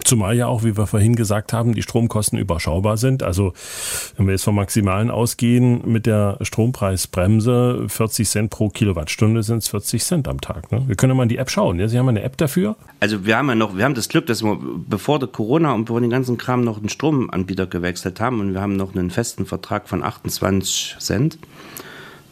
Zumal 0.03 0.36
ja 0.36 0.48
auch, 0.48 0.63
wie 0.63 0.77
wir 0.77 0.88
vorhin 0.88 1.15
gesagt 1.15 1.53
haben, 1.53 1.74
die 1.74 1.81
Stromkosten 1.81 2.38
überschaubar 2.38 2.98
sind. 2.98 3.24
Also 3.24 3.53
wenn 4.17 4.25
wir 4.25 4.33
jetzt 4.33 4.43
vom 4.43 4.55
Maximalen 4.55 5.12
ausgehen, 5.12 5.81
mit 5.86 6.05
der 6.05 6.38
Strompreisbremse 6.41 7.86
40 7.88 8.29
Cent 8.29 8.50
pro 8.50 8.69
Kilowattstunde 8.69 9.43
sind 9.43 9.60
es 9.60 9.69
40 9.69 10.03
Cent 10.03 10.27
am 10.27 10.41
Tag. 10.41 10.71
Ne? 10.71 10.83
Wir 10.88 10.95
können 10.95 11.12
ja 11.12 11.15
mal 11.15 11.24
in 11.24 11.29
die 11.29 11.38
App 11.38 11.50
schauen. 11.50 11.79
Ja? 11.79 11.88
Sie 11.88 11.98
haben 11.98 12.10
eine 12.10 12.24
App 12.24 12.38
dafür? 12.38 12.75
Also 13.00 13.25
wir 13.25 13.38
haben 13.38 13.50
ja 13.50 13.55
noch, 13.55 13.75
wir 13.75 13.86
haben 13.86 13.95
das 13.95 14.10
Glück, 14.10 14.25
dass 14.27 14.43
wir 14.43 14.57
bevor 14.88 15.19
der 15.19 15.27
Corona 15.27 15.74
und 15.74 15.86
bevor 15.86 16.01
den 16.01 16.10
ganzen 16.10 16.38
Kram 16.38 16.63
noch 16.63 16.77
einen 16.77 16.89
Stromanbieter 16.89 17.67
gewechselt 17.67 18.19
haben 18.19 18.39
und 18.39 18.53
wir 18.53 18.62
haben 18.62 18.75
noch 18.75 18.95
einen 18.95 19.10
festen 19.12 19.45
Vertrag 19.45 19.88
von 19.89 20.03
28 20.03 20.95
Cent. 21.00 21.38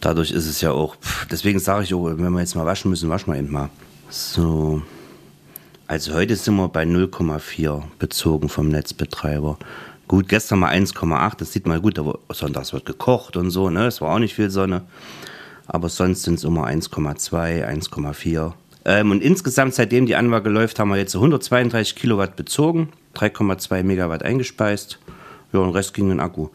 Dadurch 0.01 0.31
ist 0.31 0.47
es 0.47 0.61
ja 0.61 0.71
auch, 0.71 0.95
deswegen 1.29 1.59
sage 1.59 1.83
ich 1.83 1.93
auch, 1.93 2.05
wenn 2.05 2.31
wir 2.31 2.39
jetzt 2.39 2.55
mal 2.55 2.65
waschen 2.65 2.89
müssen, 2.89 3.09
waschen 3.09 3.33
wir 3.33 3.39
eben 3.39 3.51
mal. 3.51 3.69
So. 4.09 4.81
Also 5.89 6.13
heute 6.13 6.35
sind 6.35 6.55
wir 6.57 6.67
bei 6.67 6.83
0,4 6.83 7.81
bezogen 7.97 8.47
vom 8.47 8.69
Netzbetreiber. 8.69 9.57
Gut, 10.07 10.29
gestern 10.29 10.59
mal 10.59 10.71
1,8, 10.71 11.37
das 11.37 11.51
sieht 11.51 11.65
man 11.65 11.81
gut, 11.81 11.97
aber 11.97 12.19
sonntags 12.31 12.73
wird 12.73 12.85
gekocht 12.85 13.35
und 13.35 13.49
so, 13.49 13.71
ne? 13.71 13.87
Es 13.87 13.99
war 13.99 14.13
auch 14.13 14.19
nicht 14.19 14.35
viel 14.35 14.51
Sonne. 14.51 14.83
Aber 15.65 15.89
sonst 15.89 16.21
sind 16.21 16.35
es 16.35 16.43
immer 16.43 16.67
1,2, 16.67 17.65
1,4. 17.65 18.53
Ähm, 18.85 19.09
und 19.09 19.23
insgesamt, 19.23 19.73
seitdem 19.73 20.05
die 20.05 20.15
Anlage 20.15 20.51
läuft, 20.51 20.77
haben 20.77 20.89
wir 20.89 20.97
jetzt 20.97 21.15
132 21.15 21.95
Kilowatt 21.95 22.35
bezogen, 22.35 22.89
3,2 23.15 23.81
Megawatt 23.81 24.21
eingespeist. 24.21 24.99
Ja, 25.53 25.59
und 25.59 25.71
Rest 25.71 25.95
ging 25.95 26.05
in 26.05 26.17
den 26.17 26.19
Akku. 26.19 26.49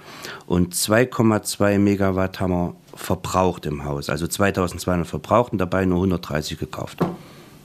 Und 0.47 0.77
2,2 0.77 1.81
Megawatt 1.81 2.39
haben 2.39 2.53
wir 2.53 2.77
verbraucht 2.95 3.67
im 3.67 3.85
Haus. 3.85 4.11
Also 4.11 4.29
2200 4.29 5.09
verbraucht 5.09 5.51
und 5.51 5.59
dabei 5.59 5.87
nur 5.87 5.99
130 5.99 6.57
gekauft. 6.57 7.01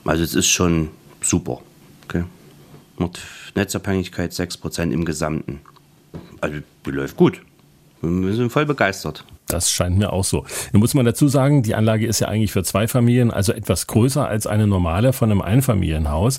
Also 0.04 0.24
es 0.24 0.34
ist 0.34 0.48
schon 0.48 0.88
super. 1.22 1.60
Okay. 2.04 2.24
Und 2.96 3.20
Netzabhängigkeit 3.54 4.32
6% 4.32 4.90
im 4.90 5.04
Gesamten. 5.04 5.60
Also 6.40 6.58
die 6.86 6.90
läuft 6.90 7.16
gut. 7.16 7.40
Wir 8.02 8.34
sind 8.34 8.50
voll 8.50 8.66
begeistert. 8.66 9.24
Das 9.46 9.70
scheint 9.70 9.98
mir 9.98 10.12
auch 10.12 10.24
so. 10.24 10.44
Nun 10.72 10.80
muss 10.80 10.94
man 10.94 11.04
dazu 11.04 11.28
sagen, 11.28 11.62
die 11.62 11.74
Anlage 11.74 12.06
ist 12.06 12.20
ja 12.20 12.28
eigentlich 12.28 12.52
für 12.52 12.62
zwei 12.62 12.88
Familien, 12.88 13.30
also 13.30 13.52
etwas 13.52 13.86
größer 13.86 14.26
als 14.26 14.46
eine 14.46 14.66
normale 14.66 15.12
von 15.12 15.30
einem 15.30 15.42
Einfamilienhaus. 15.42 16.38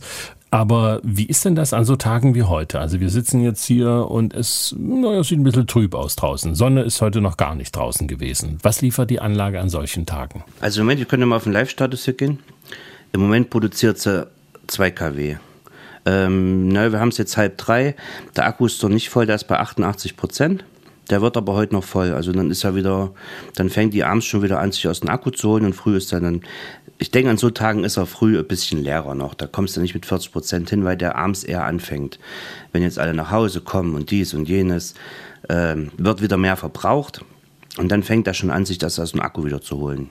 Aber 0.50 1.00
wie 1.04 1.26
ist 1.26 1.46
denn 1.46 1.56
das 1.56 1.72
an 1.74 1.86
so 1.86 1.96
Tagen 1.96 2.36
wie 2.36 2.44
heute? 2.44 2.80
Also 2.80 3.00
wir 3.00 3.10
sitzen 3.10 3.42
jetzt 3.42 3.64
hier 3.64 4.08
und 4.10 4.34
es, 4.34 4.76
naja, 4.78 5.24
sieht 5.24 5.40
ein 5.40 5.44
bisschen 5.44 5.68
trüb 5.68 5.94
aus 5.94 6.16
draußen. 6.16 6.56
Sonne 6.56 6.82
ist 6.82 7.02
heute 7.02 7.22
noch 7.22 7.38
gar 7.38 7.56
nicht 7.56 7.76
draußen 7.76 8.08
gewesen. 8.08 8.58
Was 8.62 8.82
liefert 8.82 9.10
die 9.10 9.22
Anlage 9.22 9.62
an 9.62 9.70
solchen 9.70 10.06
Tagen? 10.06 10.44
Also 10.60 10.82
im 10.82 10.88
Moment, 10.88 11.00
wir 11.00 11.08
können 11.08 11.28
mal 11.30 11.38
auf 11.38 11.44
den 11.44 11.54
Live-Status 11.54 12.06
hier 12.06 12.16
gehen. 12.16 12.40
Im 13.14 13.22
Moment 13.22 13.50
produziert 13.50 14.00
sie 14.00 14.28
2 14.72 14.92
kW. 14.92 15.36
Ähm, 16.06 16.70
na, 16.70 16.92
wir 16.92 17.00
haben 17.00 17.10
es 17.10 17.18
jetzt 17.18 17.38
halb 17.38 17.58
drei. 17.58 17.96
Der 18.36 18.46
Akku 18.46 18.66
ist 18.66 18.82
noch 18.82 18.90
nicht 18.90 19.10
voll, 19.10 19.26
der 19.26 19.36
ist 19.36 19.48
bei 19.48 19.60
88 19.60 20.18
Prozent. 20.18 20.66
Der 21.10 21.22
wird 21.22 21.36
aber 21.36 21.54
heute 21.54 21.74
noch 21.74 21.84
voll. 21.84 22.14
Also 22.14 22.32
dann 22.32 22.50
ist 22.50 22.64
er 22.64 22.74
wieder, 22.74 23.12
dann 23.56 23.70
fängt 23.70 23.94
die 23.94 24.04
abends 24.04 24.26
schon 24.26 24.42
wieder 24.42 24.60
an, 24.60 24.72
sich 24.72 24.88
aus 24.88 25.02
dem 25.02 25.10
Akku 25.10 25.30
zu 25.30 25.50
holen 25.50 25.66
und 25.66 25.74
früh 25.74 25.98
ist 25.98 26.14
er 26.14 26.22
dann, 26.22 26.42
ich 26.98 27.12
denke, 27.12 27.30
an 27.30 27.38
so 27.38 27.50
Tagen 27.50 27.84
ist 27.84 27.98
er 27.98 28.06
früh 28.06 28.40
ein 28.40 28.48
bisschen 28.48 28.82
leerer 28.82 29.14
noch. 29.14 29.34
Da 29.34 29.46
kommst 29.48 29.76
du 29.76 29.82
nicht 29.82 29.94
mit 29.94 30.06
40 30.06 30.32
Prozent 30.32 30.70
hin, 30.70 30.86
weil 30.86 30.96
der 30.96 31.18
abends 31.18 31.44
eher 31.44 31.66
anfängt. 31.66 32.18
Wenn 32.72 32.84
jetzt 32.84 32.98
alle 32.98 33.14
nach 33.14 33.32
Hause 33.32 33.62
kommen 33.62 33.96
und 33.96 34.10
dies 34.10 34.34
und 34.34 34.48
jenes, 34.48 34.94
ähm, 35.50 35.92
wird 35.98 36.22
wieder 36.22 36.38
mehr 36.38 36.56
verbraucht. 36.56 37.26
Und 37.78 37.92
dann 37.92 38.04
fängt 38.04 38.28
er 38.28 38.34
schon 38.34 38.52
an, 38.52 38.66
sich 38.66 38.78
das 38.78 39.00
aus 39.00 39.12
dem 39.12 39.22
Akku 39.22 39.44
wieder 39.46 39.62
zu 39.62 39.78
holen. 39.78 40.10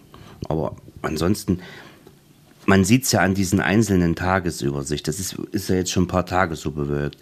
Aber 0.48 0.76
ansonsten, 1.02 1.60
man 2.70 2.84
sieht 2.84 3.02
es 3.02 3.10
ja 3.10 3.20
an 3.20 3.34
diesen 3.34 3.58
einzelnen 3.58 4.14
Tagesübersicht, 4.14 5.08
das 5.08 5.18
ist, 5.18 5.34
ist 5.50 5.68
ja 5.68 5.74
jetzt 5.74 5.90
schon 5.90 6.04
ein 6.04 6.06
paar 6.06 6.24
Tage 6.24 6.54
so 6.54 6.70
bewölkt, 6.70 7.18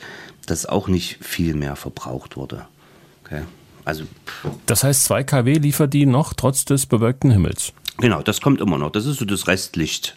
dass 0.47 0.67
auch 0.67 0.88
nicht 0.88 1.25
viel 1.25 1.55
mehr 1.55 1.75
verbraucht 1.75 2.37
wurde. 2.37 2.67
Okay. 3.25 3.43
Also, 3.87 4.05
das 4.67 4.85
heißt, 4.85 5.05
2 5.05 5.25
kW 5.25 5.55
liefert 5.55 5.95
die 5.95 6.05
noch 6.05 6.35
trotz 6.35 6.67
des 6.67 6.85
bewölkten 6.85 7.31
Himmels. 7.31 7.73
Genau, 7.97 8.21
das 8.21 8.43
kommt 8.43 8.61
immer 8.61 8.76
noch. 8.76 8.93
Das 8.93 9.07
ist 9.07 9.21
so 9.21 9.25
das 9.25 9.49
Restlicht. 9.49 10.17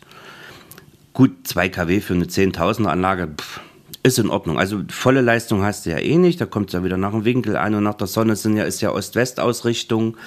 Gut, 1.13 1.31
2 1.47 1.69
kW 1.69 2.01
für 2.01 2.13
eine 2.13 2.25
10.000er 2.25 2.87
Anlage 2.87 3.27
pff, 3.27 3.61
ist 4.03 4.19
in 4.19 4.29
Ordnung. 4.29 4.59
Also 4.59 4.81
volle 4.89 5.21
Leistung 5.21 5.63
hast 5.63 5.85
du 5.85 5.91
ja 5.91 5.99
eh 5.99 6.17
nicht. 6.17 6.41
Da 6.41 6.45
kommt 6.45 6.67
es 6.67 6.73
ja 6.73 6.83
wieder 6.83 6.97
nach 6.97 7.11
dem 7.11 7.23
Winkel 7.23 7.55
an 7.55 7.73
und 7.73 7.83
nach 7.85 7.93
der 7.93 8.07
Sonne 8.07 8.35
sind 8.35 8.57
ja, 8.57 8.65
ist 8.65 8.81
ja 8.81 8.91
Ost-West-Ausrichtung. 8.91 10.17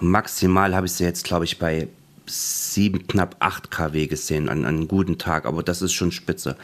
Maximal 0.00 0.74
habe 0.74 0.86
ich 0.86 0.92
sie 0.92 1.04
jetzt, 1.04 1.24
glaube 1.24 1.44
ich, 1.44 1.58
bei 1.58 1.88
7, 2.26 3.06
knapp 3.06 3.36
8 3.40 3.70
kW 3.70 4.06
gesehen 4.06 4.48
an, 4.48 4.64
an 4.64 4.76
einem 4.76 4.88
guten 4.88 5.18
Tag, 5.18 5.46
aber 5.46 5.62
das 5.62 5.82
ist 5.82 5.92
schon 5.92 6.12
spitze. 6.12 6.56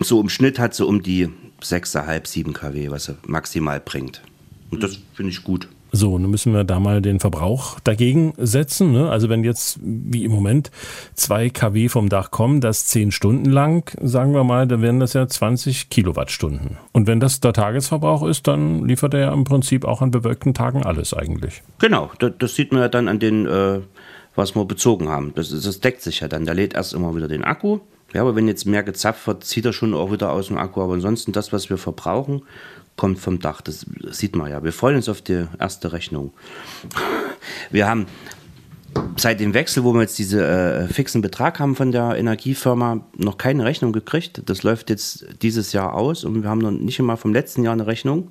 So 0.00 0.20
im 0.20 0.28
Schnitt 0.28 0.58
hat 0.58 0.74
sie 0.74 0.86
um 0.86 1.02
die 1.02 1.28
6,5, 1.62 2.26
7 2.26 2.52
kW, 2.52 2.90
was 2.90 3.06
sie 3.06 3.16
maximal 3.26 3.80
bringt. 3.80 4.22
Und 4.70 4.82
das 4.82 4.98
finde 5.14 5.32
ich 5.32 5.42
gut. 5.42 5.68
So, 5.90 6.18
nun 6.18 6.30
müssen 6.30 6.52
wir 6.52 6.64
da 6.64 6.80
mal 6.80 7.00
den 7.00 7.18
Verbrauch 7.18 7.80
dagegen 7.80 8.34
setzen. 8.36 8.92
Ne? 8.92 9.08
Also 9.08 9.28
wenn 9.28 9.42
jetzt 9.42 9.78
wie 9.82 10.24
im 10.24 10.32
Moment 10.32 10.70
2 11.14 11.48
kW 11.50 11.88
vom 11.88 12.10
Dach 12.10 12.30
kommen, 12.30 12.60
das 12.60 12.86
10 12.86 13.10
Stunden 13.10 13.46
lang, 13.46 13.90
sagen 14.02 14.34
wir 14.34 14.44
mal, 14.44 14.66
dann 14.66 14.82
wären 14.82 15.00
das 15.00 15.14
ja 15.14 15.26
20 15.26 15.88
Kilowattstunden. 15.88 16.76
Und 16.92 17.06
wenn 17.06 17.20
das 17.20 17.40
der 17.40 17.54
Tagesverbrauch 17.54 18.22
ist, 18.24 18.46
dann 18.46 18.84
liefert 18.84 19.14
er 19.14 19.20
ja 19.20 19.32
im 19.32 19.44
Prinzip 19.44 19.86
auch 19.86 20.02
an 20.02 20.10
bewölkten 20.10 20.52
Tagen 20.52 20.84
alles 20.84 21.14
eigentlich. 21.14 21.62
Genau, 21.78 22.10
das, 22.18 22.32
das 22.38 22.54
sieht 22.54 22.72
man 22.72 22.82
ja 22.82 22.88
dann 22.88 23.08
an 23.08 23.18
den 23.18 23.46
äh, 23.46 23.80
was 24.38 24.54
wir 24.54 24.64
bezogen 24.64 25.08
haben. 25.08 25.32
Das, 25.34 25.50
das 25.50 25.80
deckt 25.80 26.00
sich 26.00 26.20
ja 26.20 26.28
dann. 26.28 26.46
Der 26.46 26.54
lädt 26.54 26.74
erst 26.74 26.94
immer 26.94 27.14
wieder 27.14 27.28
den 27.28 27.44
Akku. 27.44 27.80
Ja, 28.14 28.22
aber 28.22 28.36
wenn 28.36 28.48
jetzt 28.48 28.64
mehr 28.64 28.82
gezapft 28.82 29.26
wird, 29.26 29.44
zieht 29.44 29.66
er 29.66 29.74
schon 29.74 29.92
auch 29.92 30.12
wieder 30.12 30.32
aus 30.32 30.46
dem 30.46 30.56
Akku. 30.56 30.80
Aber 30.80 30.94
ansonsten 30.94 31.32
das, 31.32 31.52
was 31.52 31.68
wir 31.68 31.76
verbrauchen, 31.76 32.42
kommt 32.96 33.18
vom 33.18 33.40
Dach. 33.40 33.60
Das 33.60 33.84
sieht 34.10 34.36
man 34.36 34.50
ja. 34.50 34.62
Wir 34.62 34.72
freuen 34.72 34.96
uns 34.96 35.08
auf 35.08 35.20
die 35.20 35.44
erste 35.58 35.92
Rechnung. 35.92 36.32
Wir 37.70 37.86
haben 37.86 38.06
seit 39.16 39.40
dem 39.40 39.54
Wechsel, 39.54 39.84
wo 39.84 39.92
wir 39.92 40.02
jetzt 40.02 40.18
diesen 40.18 40.40
äh, 40.40 40.86
fixen 40.86 41.20
Betrag 41.20 41.58
haben 41.58 41.76
von 41.76 41.92
der 41.92 42.16
Energiefirma, 42.16 43.04
noch 43.16 43.38
keine 43.38 43.64
Rechnung 43.64 43.92
gekriegt. 43.92 44.42
Das 44.46 44.62
läuft 44.62 44.88
jetzt 44.88 45.26
dieses 45.42 45.72
Jahr 45.72 45.94
aus 45.94 46.24
und 46.24 46.42
wir 46.42 46.48
haben 46.48 46.60
noch 46.60 46.70
nicht 46.70 46.98
einmal 46.98 47.16
vom 47.16 47.32
letzten 47.32 47.64
Jahr 47.64 47.74
eine 47.74 47.86
Rechnung 47.86 48.30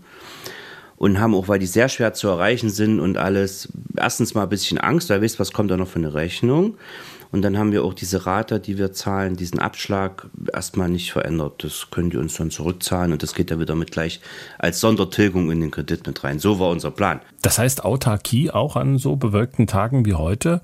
und 0.97 1.19
haben 1.19 1.35
auch, 1.35 1.47
weil 1.47 1.59
die 1.59 1.67
sehr 1.67 1.89
schwer 1.89 2.13
zu 2.13 2.27
erreichen 2.27 2.69
sind 2.69 2.99
und 2.99 3.17
alles, 3.17 3.69
erstens 3.95 4.33
mal 4.33 4.43
ein 4.43 4.49
bisschen 4.49 4.77
Angst, 4.79 5.09
weil 5.09 5.21
wisst, 5.21 5.39
was 5.39 5.53
kommt 5.53 5.71
da 5.71 5.77
noch 5.77 5.87
für 5.87 5.99
eine 5.99 6.13
Rechnung. 6.13 6.75
Und 7.29 7.41
dann 7.41 7.57
haben 7.57 7.73
wir 7.73 7.83
auch 7.83 7.93
diese 7.93 8.25
Rate, 8.25 8.59
die 8.59 8.77
wir 8.77 8.93
zahlen, 8.93 9.35
diesen 9.35 9.59
Abschlag 9.59 10.27
erstmal 10.53 10.89
nicht 10.89 11.11
verändert. 11.11 11.63
Das 11.63 11.87
können 11.91 12.09
die 12.09 12.17
uns 12.17 12.35
dann 12.35 12.51
zurückzahlen 12.51 13.11
und 13.11 13.21
das 13.21 13.35
geht 13.35 13.51
ja 13.51 13.59
wieder 13.59 13.75
mit 13.75 13.91
gleich 13.91 14.21
als 14.57 14.79
Sondertilgung 14.79 15.51
in 15.51 15.59
den 15.59 15.69
Kredit 15.69 16.07
mit 16.07 16.23
rein. 16.23 16.39
So 16.39 16.59
war 16.59 16.69
unser 16.69 16.89
Plan. 16.89 17.19
Das 17.41 17.59
heißt 17.59 17.83
Autarkie 17.83 18.49
auch 18.51 18.77
an 18.77 18.97
so 18.97 19.17
bewölkten 19.17 19.67
Tagen 19.67 20.05
wie 20.05 20.13
heute. 20.13 20.61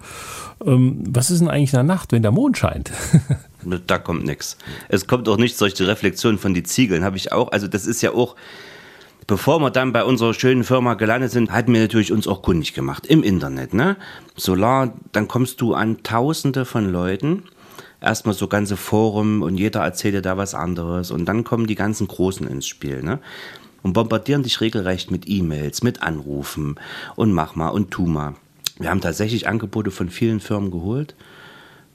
Ähm, 0.65 1.03
was 1.09 1.31
ist 1.31 1.39
denn 1.39 1.49
eigentlich 1.49 1.73
in 1.73 1.77
der 1.77 1.83
Nacht, 1.83 2.13
wenn 2.13 2.21
der 2.21 2.31
Mond 2.31 2.57
scheint? 2.57 2.91
da 3.87 3.97
kommt 3.97 4.25
nichts. 4.25 4.57
Es 4.87 5.05
kommt 5.05 5.27
auch 5.27 5.37
nicht 5.37 5.57
solche 5.57 5.85
Reflexionen 5.85 6.37
von 6.37 6.53
die 6.53 6.63
Ziegeln, 6.63 7.03
habe 7.03 7.17
ich 7.17 7.33
auch. 7.33 7.51
Also 7.51 7.67
das 7.67 7.85
ist 7.85 8.01
ja 8.01 8.13
auch 8.13 8.37
Bevor 9.27 9.59
wir 9.59 9.69
dann 9.69 9.93
bei 9.93 10.03
unserer 10.03 10.33
schönen 10.33 10.63
Firma 10.63 10.95
gelandet 10.95 11.31
sind, 11.31 11.51
hatten 11.51 11.73
wir 11.73 11.81
natürlich 11.81 12.11
uns 12.11 12.27
auch 12.27 12.41
kundig 12.41 12.73
gemacht 12.73 13.07
im 13.07 13.23
Internet. 13.23 13.73
Ne? 13.73 13.95
Solar, 14.35 14.93
dann 15.11 15.27
kommst 15.27 15.61
du 15.61 15.73
an 15.73 16.03
Tausende 16.03 16.65
von 16.65 16.91
Leuten. 16.91 17.43
Erstmal 18.01 18.35
so 18.35 18.47
ganze 18.47 18.75
Forum 18.75 19.41
und 19.41 19.57
jeder 19.57 19.81
erzählt 19.81 20.15
dir 20.15 20.21
da 20.21 20.37
was 20.37 20.55
anderes. 20.55 21.09
Und 21.11 21.25
dann 21.25 21.43
kommen 21.43 21.67
die 21.67 21.75
ganzen 21.75 22.07
Großen 22.07 22.47
ins 22.47 22.67
Spiel. 22.67 23.01
Ne? 23.01 23.19
Und 23.81 23.93
bombardieren 23.93 24.43
dich 24.43 24.59
regelrecht 24.59 25.09
mit 25.11 25.29
E-Mails, 25.29 25.83
mit 25.83 26.01
Anrufen 26.03 26.75
und 27.15 27.31
mach 27.31 27.55
mal 27.55 27.69
und 27.69 27.91
tu 27.91 28.05
mal. 28.05 28.35
Wir 28.79 28.89
haben 28.89 29.01
tatsächlich 29.01 29.47
Angebote 29.47 29.91
von 29.91 30.09
vielen 30.09 30.39
Firmen 30.39 30.71
geholt. 30.71 31.15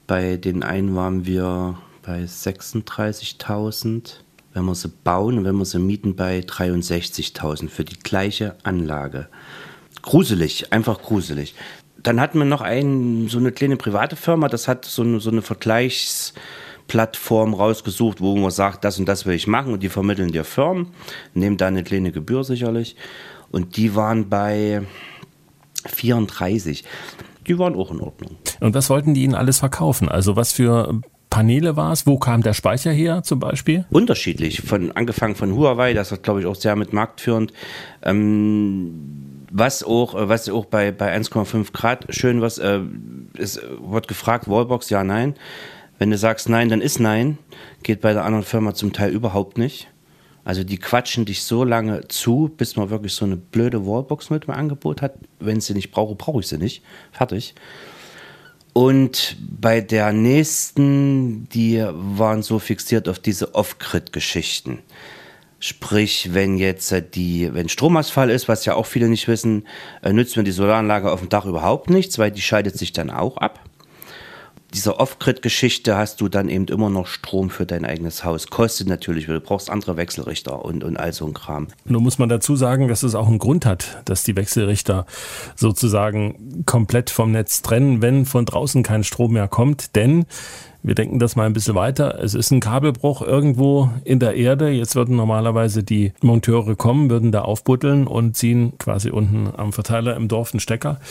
Bei 0.07 0.37
den 0.37 0.63
einen 0.63 0.95
waren 0.95 1.25
wir 1.25 1.77
bei 2.01 2.23
36.000 2.23 4.13
wenn 4.53 4.65
wir 4.65 4.75
sie 4.75 4.89
bauen 4.89 5.39
und 5.39 5.45
wenn 5.45 5.57
wir 5.57 5.65
sie 5.65 5.79
mieten 5.79 6.15
bei 6.15 6.39
63.000 6.39 7.69
für 7.69 7.83
die 7.83 7.97
gleiche 7.99 8.55
Anlage. 8.63 9.27
Gruselig, 10.01 10.73
einfach 10.73 11.01
gruselig. 11.01 11.53
Dann 12.01 12.21
hatten 12.21 12.39
wir 12.39 12.45
noch 12.45 12.61
einen, 12.61 13.27
so 13.27 13.37
eine 13.37 13.51
kleine 13.51 13.77
private 13.77 14.15
Firma, 14.15 14.47
das 14.47 14.67
hat 14.67 14.85
so 14.85 15.01
eine, 15.01 15.19
so 15.19 15.29
eine 15.29 15.41
Vergleichsplattform 15.41 17.53
rausgesucht, 17.53 18.21
wo 18.21 18.37
man 18.37 18.51
sagt, 18.51 18.85
das 18.85 18.99
und 18.99 19.07
das 19.07 19.25
will 19.25 19.35
ich 19.35 19.47
machen 19.47 19.73
und 19.73 19.83
die 19.83 19.89
vermitteln 19.89 20.31
dir 20.31 20.45
Firmen, 20.45 20.87
nehmen 21.33 21.57
da 21.57 21.67
eine 21.67 21.83
kleine 21.83 22.11
Gebühr 22.11 22.43
sicherlich. 22.43 22.95
Und 23.51 23.77
die 23.77 23.95
waren 23.95 24.29
bei 24.29 24.83
34 25.87 26.85
die 27.49 27.57
waren 27.57 27.75
auch 27.75 27.91
in 27.91 27.99
Ordnung. 27.99 28.37
Und 28.59 28.75
was 28.75 28.89
wollten 28.89 29.13
die 29.13 29.23
Ihnen 29.23 29.33
alles 29.33 29.59
verkaufen? 29.59 30.07
Also 30.07 30.35
was 30.35 30.53
für 30.53 31.01
Paneele 31.39 31.77
war 31.77 31.93
es? 31.93 32.05
Wo 32.05 32.17
kam 32.17 32.43
der 32.43 32.51
Speicher 32.51 32.91
her 32.91 33.23
zum 33.23 33.39
Beispiel? 33.39 33.85
Unterschiedlich. 33.91 34.59
Von, 34.59 34.91
angefangen 34.91 35.35
von 35.35 35.55
Huawei, 35.55 35.93
das 35.93 36.11
ist 36.11 36.21
glaube 36.21 36.41
ich 36.41 36.45
auch 36.45 36.55
sehr 36.55 36.75
mit 36.75 36.91
marktführend. 36.91 37.53
Ähm, 38.01 39.45
was 39.49 39.81
auch, 39.81 40.15
was 40.17 40.49
auch 40.49 40.65
bei, 40.65 40.91
bei 40.91 41.15
1,5 41.15 41.71
Grad 41.71 42.13
schön 42.13 42.41
was, 42.41 42.57
äh, 42.57 42.81
es 43.37 43.57
wird 43.81 44.09
gefragt, 44.09 44.49
Wallbox, 44.49 44.89
ja, 44.89 45.05
nein. 45.05 45.35
Wenn 45.97 46.09
du 46.09 46.17
sagst 46.17 46.49
Nein, 46.49 46.67
dann 46.67 46.81
ist 46.81 46.99
Nein. 46.99 47.37
Geht 47.83 48.01
bei 48.01 48.11
der 48.11 48.25
anderen 48.25 48.43
Firma 48.43 48.73
zum 48.73 48.91
Teil 48.91 49.13
überhaupt 49.13 49.57
nicht. 49.57 49.87
Also 50.43 50.65
die 50.65 50.77
quatschen 50.77 51.23
dich 51.23 51.43
so 51.43 51.63
lange 51.63 52.05
zu, 52.09 52.51
bis 52.57 52.75
man 52.75 52.89
wirklich 52.89 53.13
so 53.13 53.23
eine 53.23 53.37
blöde 53.37 53.85
Wallbox 53.85 54.29
mit 54.29 54.49
mir 54.49 54.55
Angebot 54.55 55.01
hat. 55.01 55.13
Wenn 55.39 55.59
ich 55.59 55.63
sie 55.63 55.73
nicht 55.73 55.91
brauche, 55.91 56.15
brauche 56.15 56.41
ich 56.41 56.47
sie 56.47 56.57
nicht. 56.57 56.83
Fertig. 57.13 57.55
Und 58.73 59.37
bei 59.39 59.81
der 59.81 60.13
nächsten, 60.13 61.49
die 61.49 61.83
waren 61.91 62.43
so 62.43 62.59
fixiert 62.59 63.09
auf 63.09 63.19
diese 63.19 63.55
Off-Grid-Geschichten. 63.55 64.79
Sprich, 65.59 66.33
wenn 66.33 66.57
jetzt 66.57 66.93
die, 67.15 67.53
wenn 67.53 67.67
Stromausfall 67.67 68.29
ist, 68.29 68.47
was 68.47 68.63
ja 68.63 68.75
auch 68.75 68.85
viele 68.85 69.09
nicht 69.09 69.27
wissen, 69.27 69.67
äh, 70.01 70.13
nützt 70.13 70.37
mir 70.37 70.43
die 70.43 70.51
Solaranlage 70.51 71.11
auf 71.11 71.19
dem 71.19 71.27
Dach 71.27 71.45
überhaupt 71.45 71.89
nichts, 71.89 72.17
weil 72.17 72.31
die 72.31 72.41
schaltet 72.41 72.77
sich 72.77 72.93
dann 72.93 73.09
auch 73.09 73.35
ab 73.37 73.59
dieser 74.73 74.99
Off-Grid-Geschichte 74.99 75.97
hast 75.97 76.21
du 76.21 76.29
dann 76.29 76.49
eben 76.49 76.65
immer 76.67 76.89
noch 76.89 77.07
Strom 77.07 77.49
für 77.49 77.65
dein 77.65 77.85
eigenes 77.85 78.23
Haus. 78.23 78.47
Kostet 78.47 78.87
natürlich, 78.87 79.27
weil 79.27 79.35
du 79.35 79.41
brauchst 79.41 79.69
andere 79.69 79.97
Wechselrichter 79.97 80.63
und, 80.63 80.83
und 80.83 80.97
all 80.97 81.13
so 81.13 81.25
ein 81.25 81.33
Kram. 81.33 81.67
Nun 81.85 82.03
muss 82.03 82.19
man 82.19 82.29
dazu 82.29 82.55
sagen, 82.55 82.87
dass 82.87 83.03
es 83.03 83.15
auch 83.15 83.27
einen 83.27 83.39
Grund 83.39 83.65
hat, 83.65 84.01
dass 84.05 84.23
die 84.23 84.35
Wechselrichter 84.35 85.05
sozusagen 85.55 86.63
komplett 86.65 87.09
vom 87.09 87.31
Netz 87.31 87.61
trennen, 87.61 88.01
wenn 88.01 88.25
von 88.25 88.45
draußen 88.45 88.83
kein 88.83 89.03
Strom 89.03 89.33
mehr 89.33 89.47
kommt. 89.47 89.95
Denn 89.95 90.25
wir 90.81 90.95
denken 90.95 91.19
das 91.19 91.35
mal 91.35 91.45
ein 91.45 91.53
bisschen 91.53 91.75
weiter. 91.75 92.19
Es 92.23 92.33
ist 92.33 92.51
ein 92.51 92.61
Kabelbruch 92.61 93.21
irgendwo 93.21 93.89
in 94.05 94.19
der 94.19 94.35
Erde. 94.35 94.69
Jetzt 94.69 94.95
würden 94.95 95.17
normalerweise 95.17 95.83
die 95.83 96.13
Monteure 96.21 96.75
kommen, 96.75 97.09
würden 97.09 97.33
da 97.33 97.41
aufbuddeln 97.41 98.07
und 98.07 98.37
ziehen 98.37 98.73
quasi 98.77 99.09
unten 99.09 99.49
am 99.57 99.73
Verteiler 99.73 100.15
im 100.15 100.29
Dorf 100.29 100.53
einen 100.53 100.61
Stecker 100.61 101.01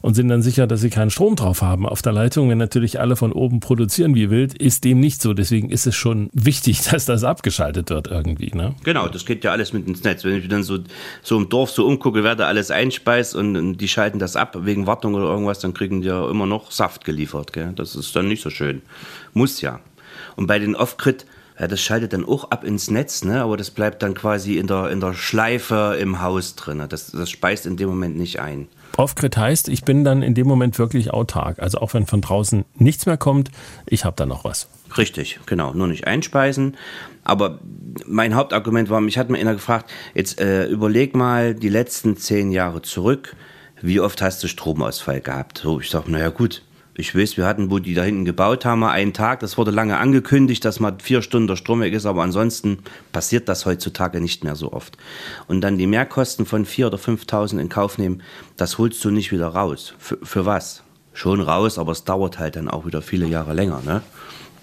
und 0.00 0.14
sind 0.14 0.28
dann 0.28 0.42
sicher, 0.42 0.66
dass 0.66 0.80
sie 0.80 0.90
keinen 0.90 1.10
Strom 1.10 1.36
drauf 1.36 1.62
haben 1.62 1.86
auf 1.86 2.02
der 2.02 2.12
Leitung. 2.12 2.50
Wenn 2.50 2.58
natürlich 2.58 2.98
alle 2.98 3.14
von 3.14 3.32
oben 3.32 3.60
produzieren 3.60 4.16
wie 4.16 4.28
wild, 4.28 4.54
ist 4.54 4.82
dem 4.82 4.98
nicht 4.98 5.22
so. 5.22 5.34
Deswegen 5.34 5.70
ist 5.70 5.86
es 5.86 5.94
schon 5.94 6.28
wichtig, 6.32 6.82
dass 6.90 7.04
das 7.04 7.22
abgeschaltet 7.22 7.90
wird 7.90 8.08
irgendwie. 8.08 8.50
Ne? 8.52 8.74
Genau, 8.82 9.06
das 9.06 9.24
geht 9.24 9.44
ja 9.44 9.52
alles 9.52 9.72
mit 9.72 9.86
ins 9.86 10.02
Netz. 10.02 10.24
Wenn 10.24 10.38
ich 10.38 10.48
dann 10.48 10.64
so, 10.64 10.78
so 11.22 11.38
im 11.38 11.48
Dorf 11.48 11.70
so 11.70 11.86
umgucke, 11.86 12.24
wer 12.24 12.34
da 12.34 12.46
alles 12.46 12.72
einspeist 12.72 13.36
und, 13.36 13.76
die 13.76 13.88
schalten 13.88 14.18
das 14.18 14.34
ab 14.34 14.56
wegen 14.62 14.86
Wartung 14.86 15.14
oder 15.14 15.26
irgendwas, 15.26 15.60
dann 15.60 15.74
kriegen 15.74 16.00
die 16.00 16.08
ja 16.08 16.28
immer 16.28 16.46
noch 16.46 16.72
Saft 16.72 17.04
geliefert. 17.04 17.52
Gell? 17.52 17.72
Das 17.76 17.94
ist 17.94 18.16
dann 18.16 18.26
nicht 18.26 18.42
so 18.42 18.50
schön. 18.50 18.82
Muss 19.32 19.60
ja. 19.60 19.80
Und 20.36 20.46
bei 20.46 20.58
den 20.58 20.74
Off-Grid, 20.74 21.26
ja, 21.58 21.66
das 21.66 21.80
schaltet 21.80 22.12
dann 22.12 22.24
auch 22.24 22.50
ab 22.50 22.64
ins 22.64 22.90
Netz, 22.90 23.24
ne? 23.24 23.42
aber 23.42 23.56
das 23.56 23.70
bleibt 23.70 24.02
dann 24.02 24.14
quasi 24.14 24.58
in 24.58 24.66
der, 24.66 24.90
in 24.90 25.00
der 25.00 25.14
Schleife 25.14 25.96
im 26.00 26.20
Haus 26.20 26.56
drin. 26.56 26.82
Das, 26.88 27.10
das 27.10 27.30
speist 27.30 27.66
in 27.66 27.76
dem 27.76 27.88
Moment 27.88 28.16
nicht 28.16 28.40
ein. 28.40 28.68
Off-Grid 28.96 29.36
heißt, 29.36 29.68
ich 29.68 29.84
bin 29.84 30.04
dann 30.04 30.22
in 30.22 30.34
dem 30.34 30.46
Moment 30.46 30.78
wirklich 30.78 31.12
autark. 31.12 31.60
Also 31.60 31.78
auch 31.78 31.94
wenn 31.94 32.06
von 32.06 32.20
draußen 32.20 32.64
nichts 32.74 33.06
mehr 33.06 33.16
kommt, 33.16 33.50
ich 33.86 34.04
habe 34.04 34.16
da 34.16 34.26
noch 34.26 34.44
was. 34.44 34.68
Richtig, 34.98 35.40
genau. 35.46 35.72
Nur 35.72 35.88
nicht 35.88 36.06
einspeisen. 36.06 36.76
Aber 37.24 37.60
mein 38.06 38.34
Hauptargument 38.34 38.90
war, 38.90 39.00
mich 39.00 39.16
hat 39.16 39.30
mir 39.30 39.38
einer 39.38 39.54
gefragt, 39.54 39.90
jetzt 40.14 40.40
äh, 40.40 40.66
überleg 40.66 41.14
mal 41.14 41.54
die 41.54 41.68
letzten 41.68 42.16
zehn 42.16 42.50
Jahre 42.50 42.82
zurück, 42.82 43.36
wie 43.80 44.00
oft 44.00 44.20
hast 44.22 44.42
du 44.42 44.48
Stromausfall 44.48 45.20
gehabt? 45.20 45.58
So, 45.58 45.80
ich 45.80 45.90
sage, 45.90 46.10
naja 46.10 46.28
gut, 46.28 46.62
ich 46.94 47.16
weiß, 47.16 47.38
wir 47.38 47.46
hatten, 47.46 47.70
wo 47.70 47.78
die 47.78 47.94
da 47.94 48.02
hinten 48.02 48.26
gebaut 48.26 48.66
haben, 48.66 48.84
einen 48.84 49.14
Tag. 49.14 49.40
Das 49.40 49.56
wurde 49.56 49.70
lange 49.70 49.96
angekündigt, 49.96 50.64
dass 50.64 50.78
mal 50.78 50.94
vier 51.02 51.22
Stunden 51.22 51.48
der 51.48 51.56
Strom 51.56 51.80
weg 51.80 51.94
ist, 51.94 52.04
aber 52.04 52.22
ansonsten 52.22 52.80
passiert 53.12 53.48
das 53.48 53.64
heutzutage 53.64 54.20
nicht 54.20 54.44
mehr 54.44 54.56
so 54.56 54.72
oft. 54.72 54.98
Und 55.48 55.62
dann 55.62 55.78
die 55.78 55.86
Mehrkosten 55.86 56.44
von 56.44 56.66
vier 56.66 56.88
oder 56.88 56.98
5.000 56.98 57.58
in 57.60 57.70
Kauf 57.70 57.96
nehmen, 57.96 58.22
das 58.58 58.76
holst 58.76 59.02
du 59.04 59.10
nicht 59.10 59.32
wieder 59.32 59.48
raus. 59.48 59.94
Für, 59.98 60.18
für 60.22 60.44
was? 60.44 60.82
Schon 61.14 61.40
raus, 61.40 61.78
aber 61.78 61.92
es 61.92 62.04
dauert 62.04 62.38
halt 62.38 62.56
dann 62.56 62.68
auch 62.68 62.86
wieder 62.86 63.00
viele 63.00 63.26
Jahre 63.26 63.54
länger, 63.54 63.80
ne? 63.84 64.02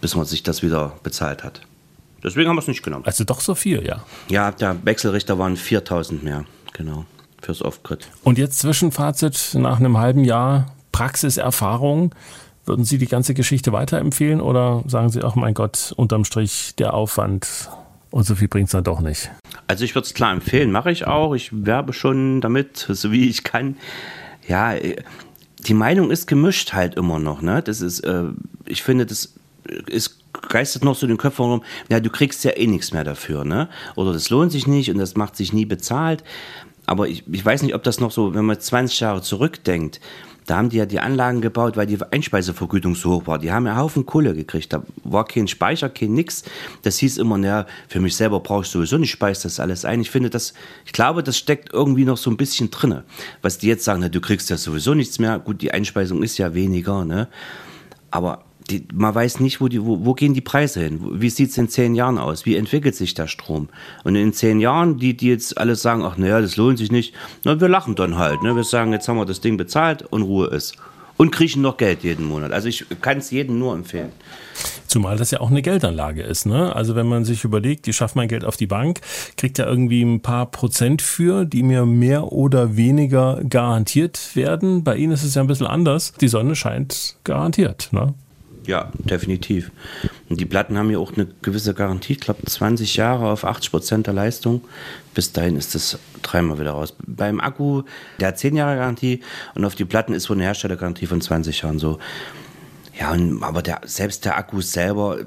bis 0.02 0.16
man 0.16 0.26
sich 0.26 0.44
das 0.44 0.62
wieder 0.62 0.94
bezahlt 1.04 1.44
hat. 1.44 1.62
Deswegen 2.24 2.50
haben 2.50 2.58
wir 2.58 2.62
es 2.62 2.68
nicht 2.68 2.84
genommen. 2.84 3.06
Also 3.06 3.24
doch 3.24 3.40
so 3.42 3.56
viel, 3.56 3.86
ja. 3.86 4.04
Ja, 4.30 4.52
der 4.52 4.78
Wechselrichter 4.84 5.40
waren 5.40 5.56
4.000 5.56 6.24
mehr, 6.24 6.46
genau, 6.74 7.06
fürs 7.42 7.62
Off-Grid. 7.62 8.08
Und 8.24 8.38
jetzt 8.38 8.60
Zwischenfazit 8.60 9.52
nach 9.56 9.80
einem 9.80 9.98
halben 9.98 10.24
Jahr 10.24 10.76
Praxiserfahrung. 11.00 12.14
Würden 12.66 12.84
Sie 12.84 12.98
die 12.98 13.08
ganze 13.08 13.34
Geschichte 13.34 13.72
weiterempfehlen 13.72 14.42
oder 14.42 14.84
sagen 14.86 15.08
Sie, 15.08 15.22
ach 15.24 15.36
mein 15.36 15.54
Gott, 15.54 15.94
unterm 15.96 16.26
Strich 16.26 16.76
der 16.78 16.94
Aufwand 16.94 17.70
und 18.12 18.26
so 18.26 18.36
viel 18.36 18.50
bringt 18.50 18.66
es 18.66 18.74
dann 18.74 18.84
doch 18.84 19.00
nicht? 19.00 19.32
Also 19.68 19.86
ich 19.86 19.96
würde 19.96 20.08
es 20.08 20.14
klar 20.14 20.34
empfehlen, 20.34 20.74
mache 20.74 20.92
ich 20.92 21.08
auch. 21.08 21.34
Ich 21.34 21.52
werbe 21.54 21.94
schon 21.94 22.42
damit, 22.42 22.78
so 22.90 23.14
wie 23.14 23.30
ich 23.30 23.46
kann. 23.46 23.78
Ja, 24.46 24.74
die 25.60 25.74
Meinung 25.74 26.12
ist 26.12 26.28
gemischt 26.28 26.74
halt 26.74 26.96
immer 26.96 27.18
noch. 27.18 27.42
Ne? 27.42 27.62
Das 27.64 27.80
ist, 27.80 28.02
äh, 28.02 28.26
ich 28.66 28.84
finde, 28.84 29.06
das 29.06 29.36
ist 29.88 30.20
geistert 30.50 30.84
noch 30.84 30.96
so 30.96 31.08
den 31.08 31.18
Köpfen 31.18 31.46
rum, 31.46 31.64
ja, 31.90 32.02
du 32.02 32.10
kriegst 32.10 32.44
ja 32.44 32.52
eh 32.52 32.68
nichts 32.68 32.92
mehr 32.92 33.06
dafür, 33.06 33.46
ne? 33.46 33.70
Oder 33.96 34.14
das 34.14 34.30
lohnt 34.30 34.52
sich 34.52 34.68
nicht 34.68 34.92
und 34.92 34.98
das 34.98 35.16
macht 35.16 35.38
sich 35.38 35.54
nie 35.54 35.66
bezahlt. 35.66 36.26
Aber 36.86 37.08
ich, 37.08 37.24
ich 37.32 37.46
weiß 37.46 37.62
nicht, 37.62 37.76
ob 37.76 37.84
das 37.84 38.00
noch 38.00 38.12
so, 38.12 38.34
wenn 38.34 38.46
man 38.46 38.60
20 38.60 39.00
Jahre 39.00 39.22
zurückdenkt, 39.22 40.02
da 40.50 40.58
haben 40.58 40.70
die 40.70 40.78
ja 40.78 40.88
die 40.88 41.00
Anlagen 41.00 41.42
gebaut, 41.42 41.78
weil 41.78 41.86
die 41.86 42.00
Einspeisevergütung 42.02 42.96
so 42.96 43.12
hoch 43.12 43.28
war. 43.28 43.38
Die 43.38 43.52
haben 43.52 43.68
ja 43.68 43.78
Haufen 43.78 44.08
Kohle 44.08 44.34
gekriegt. 44.34 44.74
Da 44.74 44.82
war 45.04 45.26
kein 45.26 45.48
Speicher, 45.48 45.90
kein 45.90 46.14
nix. 46.14 46.44
Das 46.82 46.98
hieß 46.98 47.20
immer, 47.20 47.38
naja, 47.38 47.68
für 47.88 48.00
mich 48.00 48.16
selber 48.16 48.40
brauche 48.40 48.64
ich 48.64 48.70
sowieso 48.70 48.98
nicht, 48.98 49.12
speise 49.12 49.44
das 49.44 49.60
alles 49.60 49.86
ein. 49.86 50.02
Ich 50.02 50.10
finde 50.10 50.32
das, 50.32 50.56
ich 50.88 50.92
glaube, 50.92 51.22
das 51.22 51.38
steckt 51.38 51.72
irgendwie 51.72 52.04
noch 52.04 52.18
so 52.18 52.32
ein 52.32 52.38
bisschen 52.38 52.72
drinne. 52.72 53.04
Was 53.44 53.60
die 53.60 53.68
jetzt 53.68 53.84
sagen, 53.84 54.00
na, 54.02 54.10
du 54.10 54.22
kriegst 54.22 54.50
ja 54.50 54.58
sowieso 54.58 54.96
nichts 54.96 55.20
mehr. 55.20 55.38
Gut, 55.38 55.62
die 55.62 55.72
Einspeisung 55.72 56.24
ist 56.24 56.40
ja 56.40 56.56
weniger, 56.56 57.06
ne? 57.06 57.28
Aber 58.10 58.44
die, 58.70 58.88
man 58.94 59.14
weiß 59.14 59.40
nicht, 59.40 59.62
wo, 59.62 59.68
die, 59.68 59.84
wo, 59.84 60.06
wo 60.06 60.14
gehen 60.14 60.34
die 60.34 60.42
Preise 60.42 60.82
hin? 60.82 61.00
Wie 61.22 61.30
sieht 61.30 61.50
es 61.50 61.58
in 61.58 61.70
zehn 61.70 61.96
Jahren 61.96 62.18
aus? 62.18 62.46
Wie 62.46 62.56
entwickelt 62.56 62.96
sich 62.96 63.14
der 63.14 63.28
Strom? 63.28 63.70
Und 64.04 64.16
in 64.16 64.34
zehn 64.34 64.60
Jahren, 64.60 64.98
die, 64.98 65.16
die 65.16 65.28
jetzt 65.28 65.58
alles 65.58 65.82
sagen, 65.82 66.04
ach 66.04 66.18
naja, 66.18 66.42
das 66.42 66.58
lohnt 66.58 66.78
sich 66.78 66.92
nicht, 66.92 67.14
na, 67.44 67.60
wir 67.60 67.70
lachen 67.70 67.96
dann 67.96 68.18
halt. 68.18 68.44
Ne? 68.44 68.56
Wir 68.56 68.64
sagen, 68.64 68.94
jetzt 68.94 69.08
haben 69.08 69.18
wir 69.18 69.26
das 69.26 69.42
Ding 69.42 69.58
bezahlt 69.58 70.04
und 70.04 70.22
Ruhe 70.22 70.48
ist. 70.48 70.76
Und 71.18 71.32
kriechen 71.32 71.62
noch 71.62 71.76
Geld 71.76 72.04
jeden 72.04 72.26
Monat. 72.26 72.54
Also 72.54 72.70
ich 72.70 72.86
kann 73.02 73.18
es 73.18 73.30
jedem 73.30 73.60
nur 73.60 73.74
empfehlen. 73.74 74.14
Zumal 74.88 75.18
das 75.18 75.32
ja 75.32 75.42
auch 75.42 75.52
eine 75.52 75.62
Geldanlage 75.62 76.24
ist. 76.24 76.46
Ne? 76.46 76.74
Also 76.74 76.96
wenn 76.96 77.08
man 77.08 77.26
sich 77.26 77.44
überlegt, 77.44 77.90
ich 77.90 77.96
schaffe 77.98 78.18
mein 78.18 78.30
Geld 78.30 78.46
auf 78.46 78.56
die 78.56 78.68
Bank, 78.68 79.02
kriegt 79.36 79.58
ja 79.58 79.66
irgendwie 79.66 80.02
ein 80.02 80.22
paar 80.22 80.46
Prozent 80.46 81.02
für, 81.02 81.44
die 81.44 81.62
mir 81.62 81.86
mehr 81.86 82.32
oder 82.32 82.78
weniger 82.78 83.42
garantiert 83.48 84.34
werden. 84.36 84.86
Bei 84.86 84.96
Ihnen 84.96 85.12
ist 85.12 85.24
es 85.24 85.36
ja 85.36 85.42
ein 85.42 85.48
bisschen 85.48 85.68
anders. 85.68 86.14
Die 86.22 86.30
Sonne 86.30 86.56
scheint 86.56 87.18
garantiert. 87.26 87.90
Ne? 87.92 88.14
Ja, 88.66 88.92
definitiv. 88.94 89.72
Und 90.30 90.40
die 90.40 90.46
Platten 90.46 90.78
haben 90.78 90.92
ja 90.92 91.00
auch 91.00 91.14
eine 91.14 91.28
gewisse 91.42 91.74
Garantie, 91.74 92.14
ich 92.14 92.20
glaube 92.20 92.46
20 92.46 92.96
Jahre 92.98 93.30
auf 93.30 93.46
80 93.46 93.72
Prozent 93.72 94.08
der 94.08 94.14
Leistung. 94.14 94.62
Bis 95.14 95.32
dahin 95.32 95.56
ist 95.56 95.76
das 95.76 95.98
dreimal 96.22 96.60
wieder 96.60 96.72
raus. 96.72 96.94
Beim 97.06 97.40
Akku, 97.40 97.84
der 98.20 98.30
hat 98.30 98.40
10 98.40 98.56
Jahre 98.56 98.76
Garantie 98.76 99.22
und 99.56 99.66
auf 99.66 99.76
die 99.76 99.86
Platten 99.86 100.14
ist 100.14 100.30
wohl 100.30 100.38
eine 100.38 100.44
Herstellergarantie 100.44 101.08
von 101.08 101.22
20 101.22 101.62
Jahren 101.62 101.80
so. 101.80 102.00
Ja, 103.00 103.12
und, 103.12 103.42
aber 103.44 103.62
der, 103.62 103.82
selbst 103.86 104.26
der 104.26 104.38
Akku 104.38 104.62
selber 104.62 105.20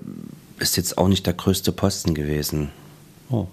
ist 0.58 0.76
jetzt 0.76 0.98
auch 0.98 1.08
nicht 1.08 1.26
der 1.26 1.34
größte 1.34 1.72
Posten 1.72 2.14
gewesen. 2.14 2.70
Oh. 3.30 3.48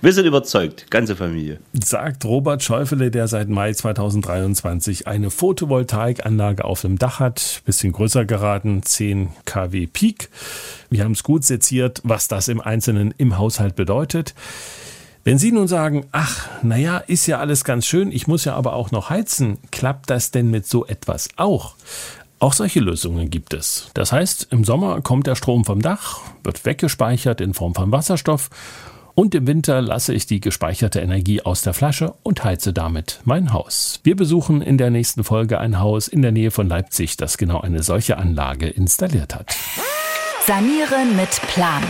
Wir 0.00 0.12
sind 0.12 0.26
überzeugt, 0.26 0.90
ganze 0.90 1.16
Familie. 1.16 1.58
Sagt 1.72 2.24
Robert 2.24 2.62
Schäufele, 2.62 3.10
der 3.10 3.28
seit 3.28 3.48
Mai 3.48 3.72
2023 3.72 5.06
eine 5.06 5.30
Photovoltaikanlage 5.30 6.64
auf 6.64 6.82
dem 6.82 6.98
Dach 6.98 7.20
hat. 7.20 7.62
Bisschen 7.64 7.92
größer 7.92 8.24
geraten, 8.24 8.82
10 8.82 9.30
kW 9.44 9.86
Peak. 9.86 10.30
Wir 10.90 11.04
haben 11.04 11.12
es 11.12 11.22
gut 11.22 11.44
seziert, 11.44 12.00
was 12.04 12.28
das 12.28 12.48
im 12.48 12.60
Einzelnen 12.60 13.12
im 13.18 13.38
Haushalt 13.38 13.76
bedeutet. 13.76 14.34
Wenn 15.24 15.38
Sie 15.38 15.52
nun 15.52 15.68
sagen, 15.68 16.06
ach, 16.12 16.48
naja, 16.62 16.98
ist 16.98 17.26
ja 17.26 17.38
alles 17.38 17.64
ganz 17.64 17.86
schön, 17.86 18.12
ich 18.12 18.26
muss 18.26 18.44
ja 18.44 18.54
aber 18.54 18.72
auch 18.74 18.92
noch 18.92 19.10
heizen, 19.10 19.58
klappt 19.70 20.08
das 20.10 20.30
denn 20.30 20.50
mit 20.50 20.66
so 20.66 20.86
etwas 20.86 21.28
auch? 21.36 21.74
Auch 22.38 22.52
solche 22.52 22.80
Lösungen 22.80 23.30
gibt 23.30 23.52
es. 23.52 23.90
Das 23.94 24.12
heißt, 24.12 24.48
im 24.52 24.64
Sommer 24.64 25.00
kommt 25.02 25.26
der 25.26 25.34
Strom 25.34 25.64
vom 25.64 25.82
Dach, 25.82 26.20
wird 26.44 26.64
weggespeichert 26.64 27.40
in 27.40 27.52
Form 27.52 27.74
von 27.74 27.90
Wasserstoff 27.90 28.48
und 29.18 29.34
im 29.34 29.48
Winter 29.48 29.82
lasse 29.82 30.14
ich 30.14 30.26
die 30.26 30.38
gespeicherte 30.38 31.00
Energie 31.00 31.42
aus 31.42 31.62
der 31.62 31.74
Flasche 31.74 32.14
und 32.22 32.44
heize 32.44 32.72
damit 32.72 33.18
mein 33.24 33.52
Haus. 33.52 33.98
Wir 34.04 34.14
besuchen 34.14 34.62
in 34.62 34.78
der 34.78 34.90
nächsten 34.90 35.24
Folge 35.24 35.58
ein 35.58 35.80
Haus 35.80 36.06
in 36.06 36.22
der 36.22 36.30
Nähe 36.30 36.52
von 36.52 36.68
Leipzig, 36.68 37.16
das 37.16 37.36
genau 37.36 37.60
eine 37.60 37.82
solche 37.82 38.16
Anlage 38.16 38.68
installiert 38.68 39.34
hat. 39.34 39.56
Sanieren 40.46 41.16
mit 41.16 41.30
Plan. 41.48 41.82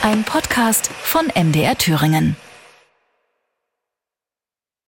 Ein 0.00 0.24
Podcast 0.24 0.90
von 1.02 1.26
MDR 1.38 1.76
Thüringen. 1.76 2.34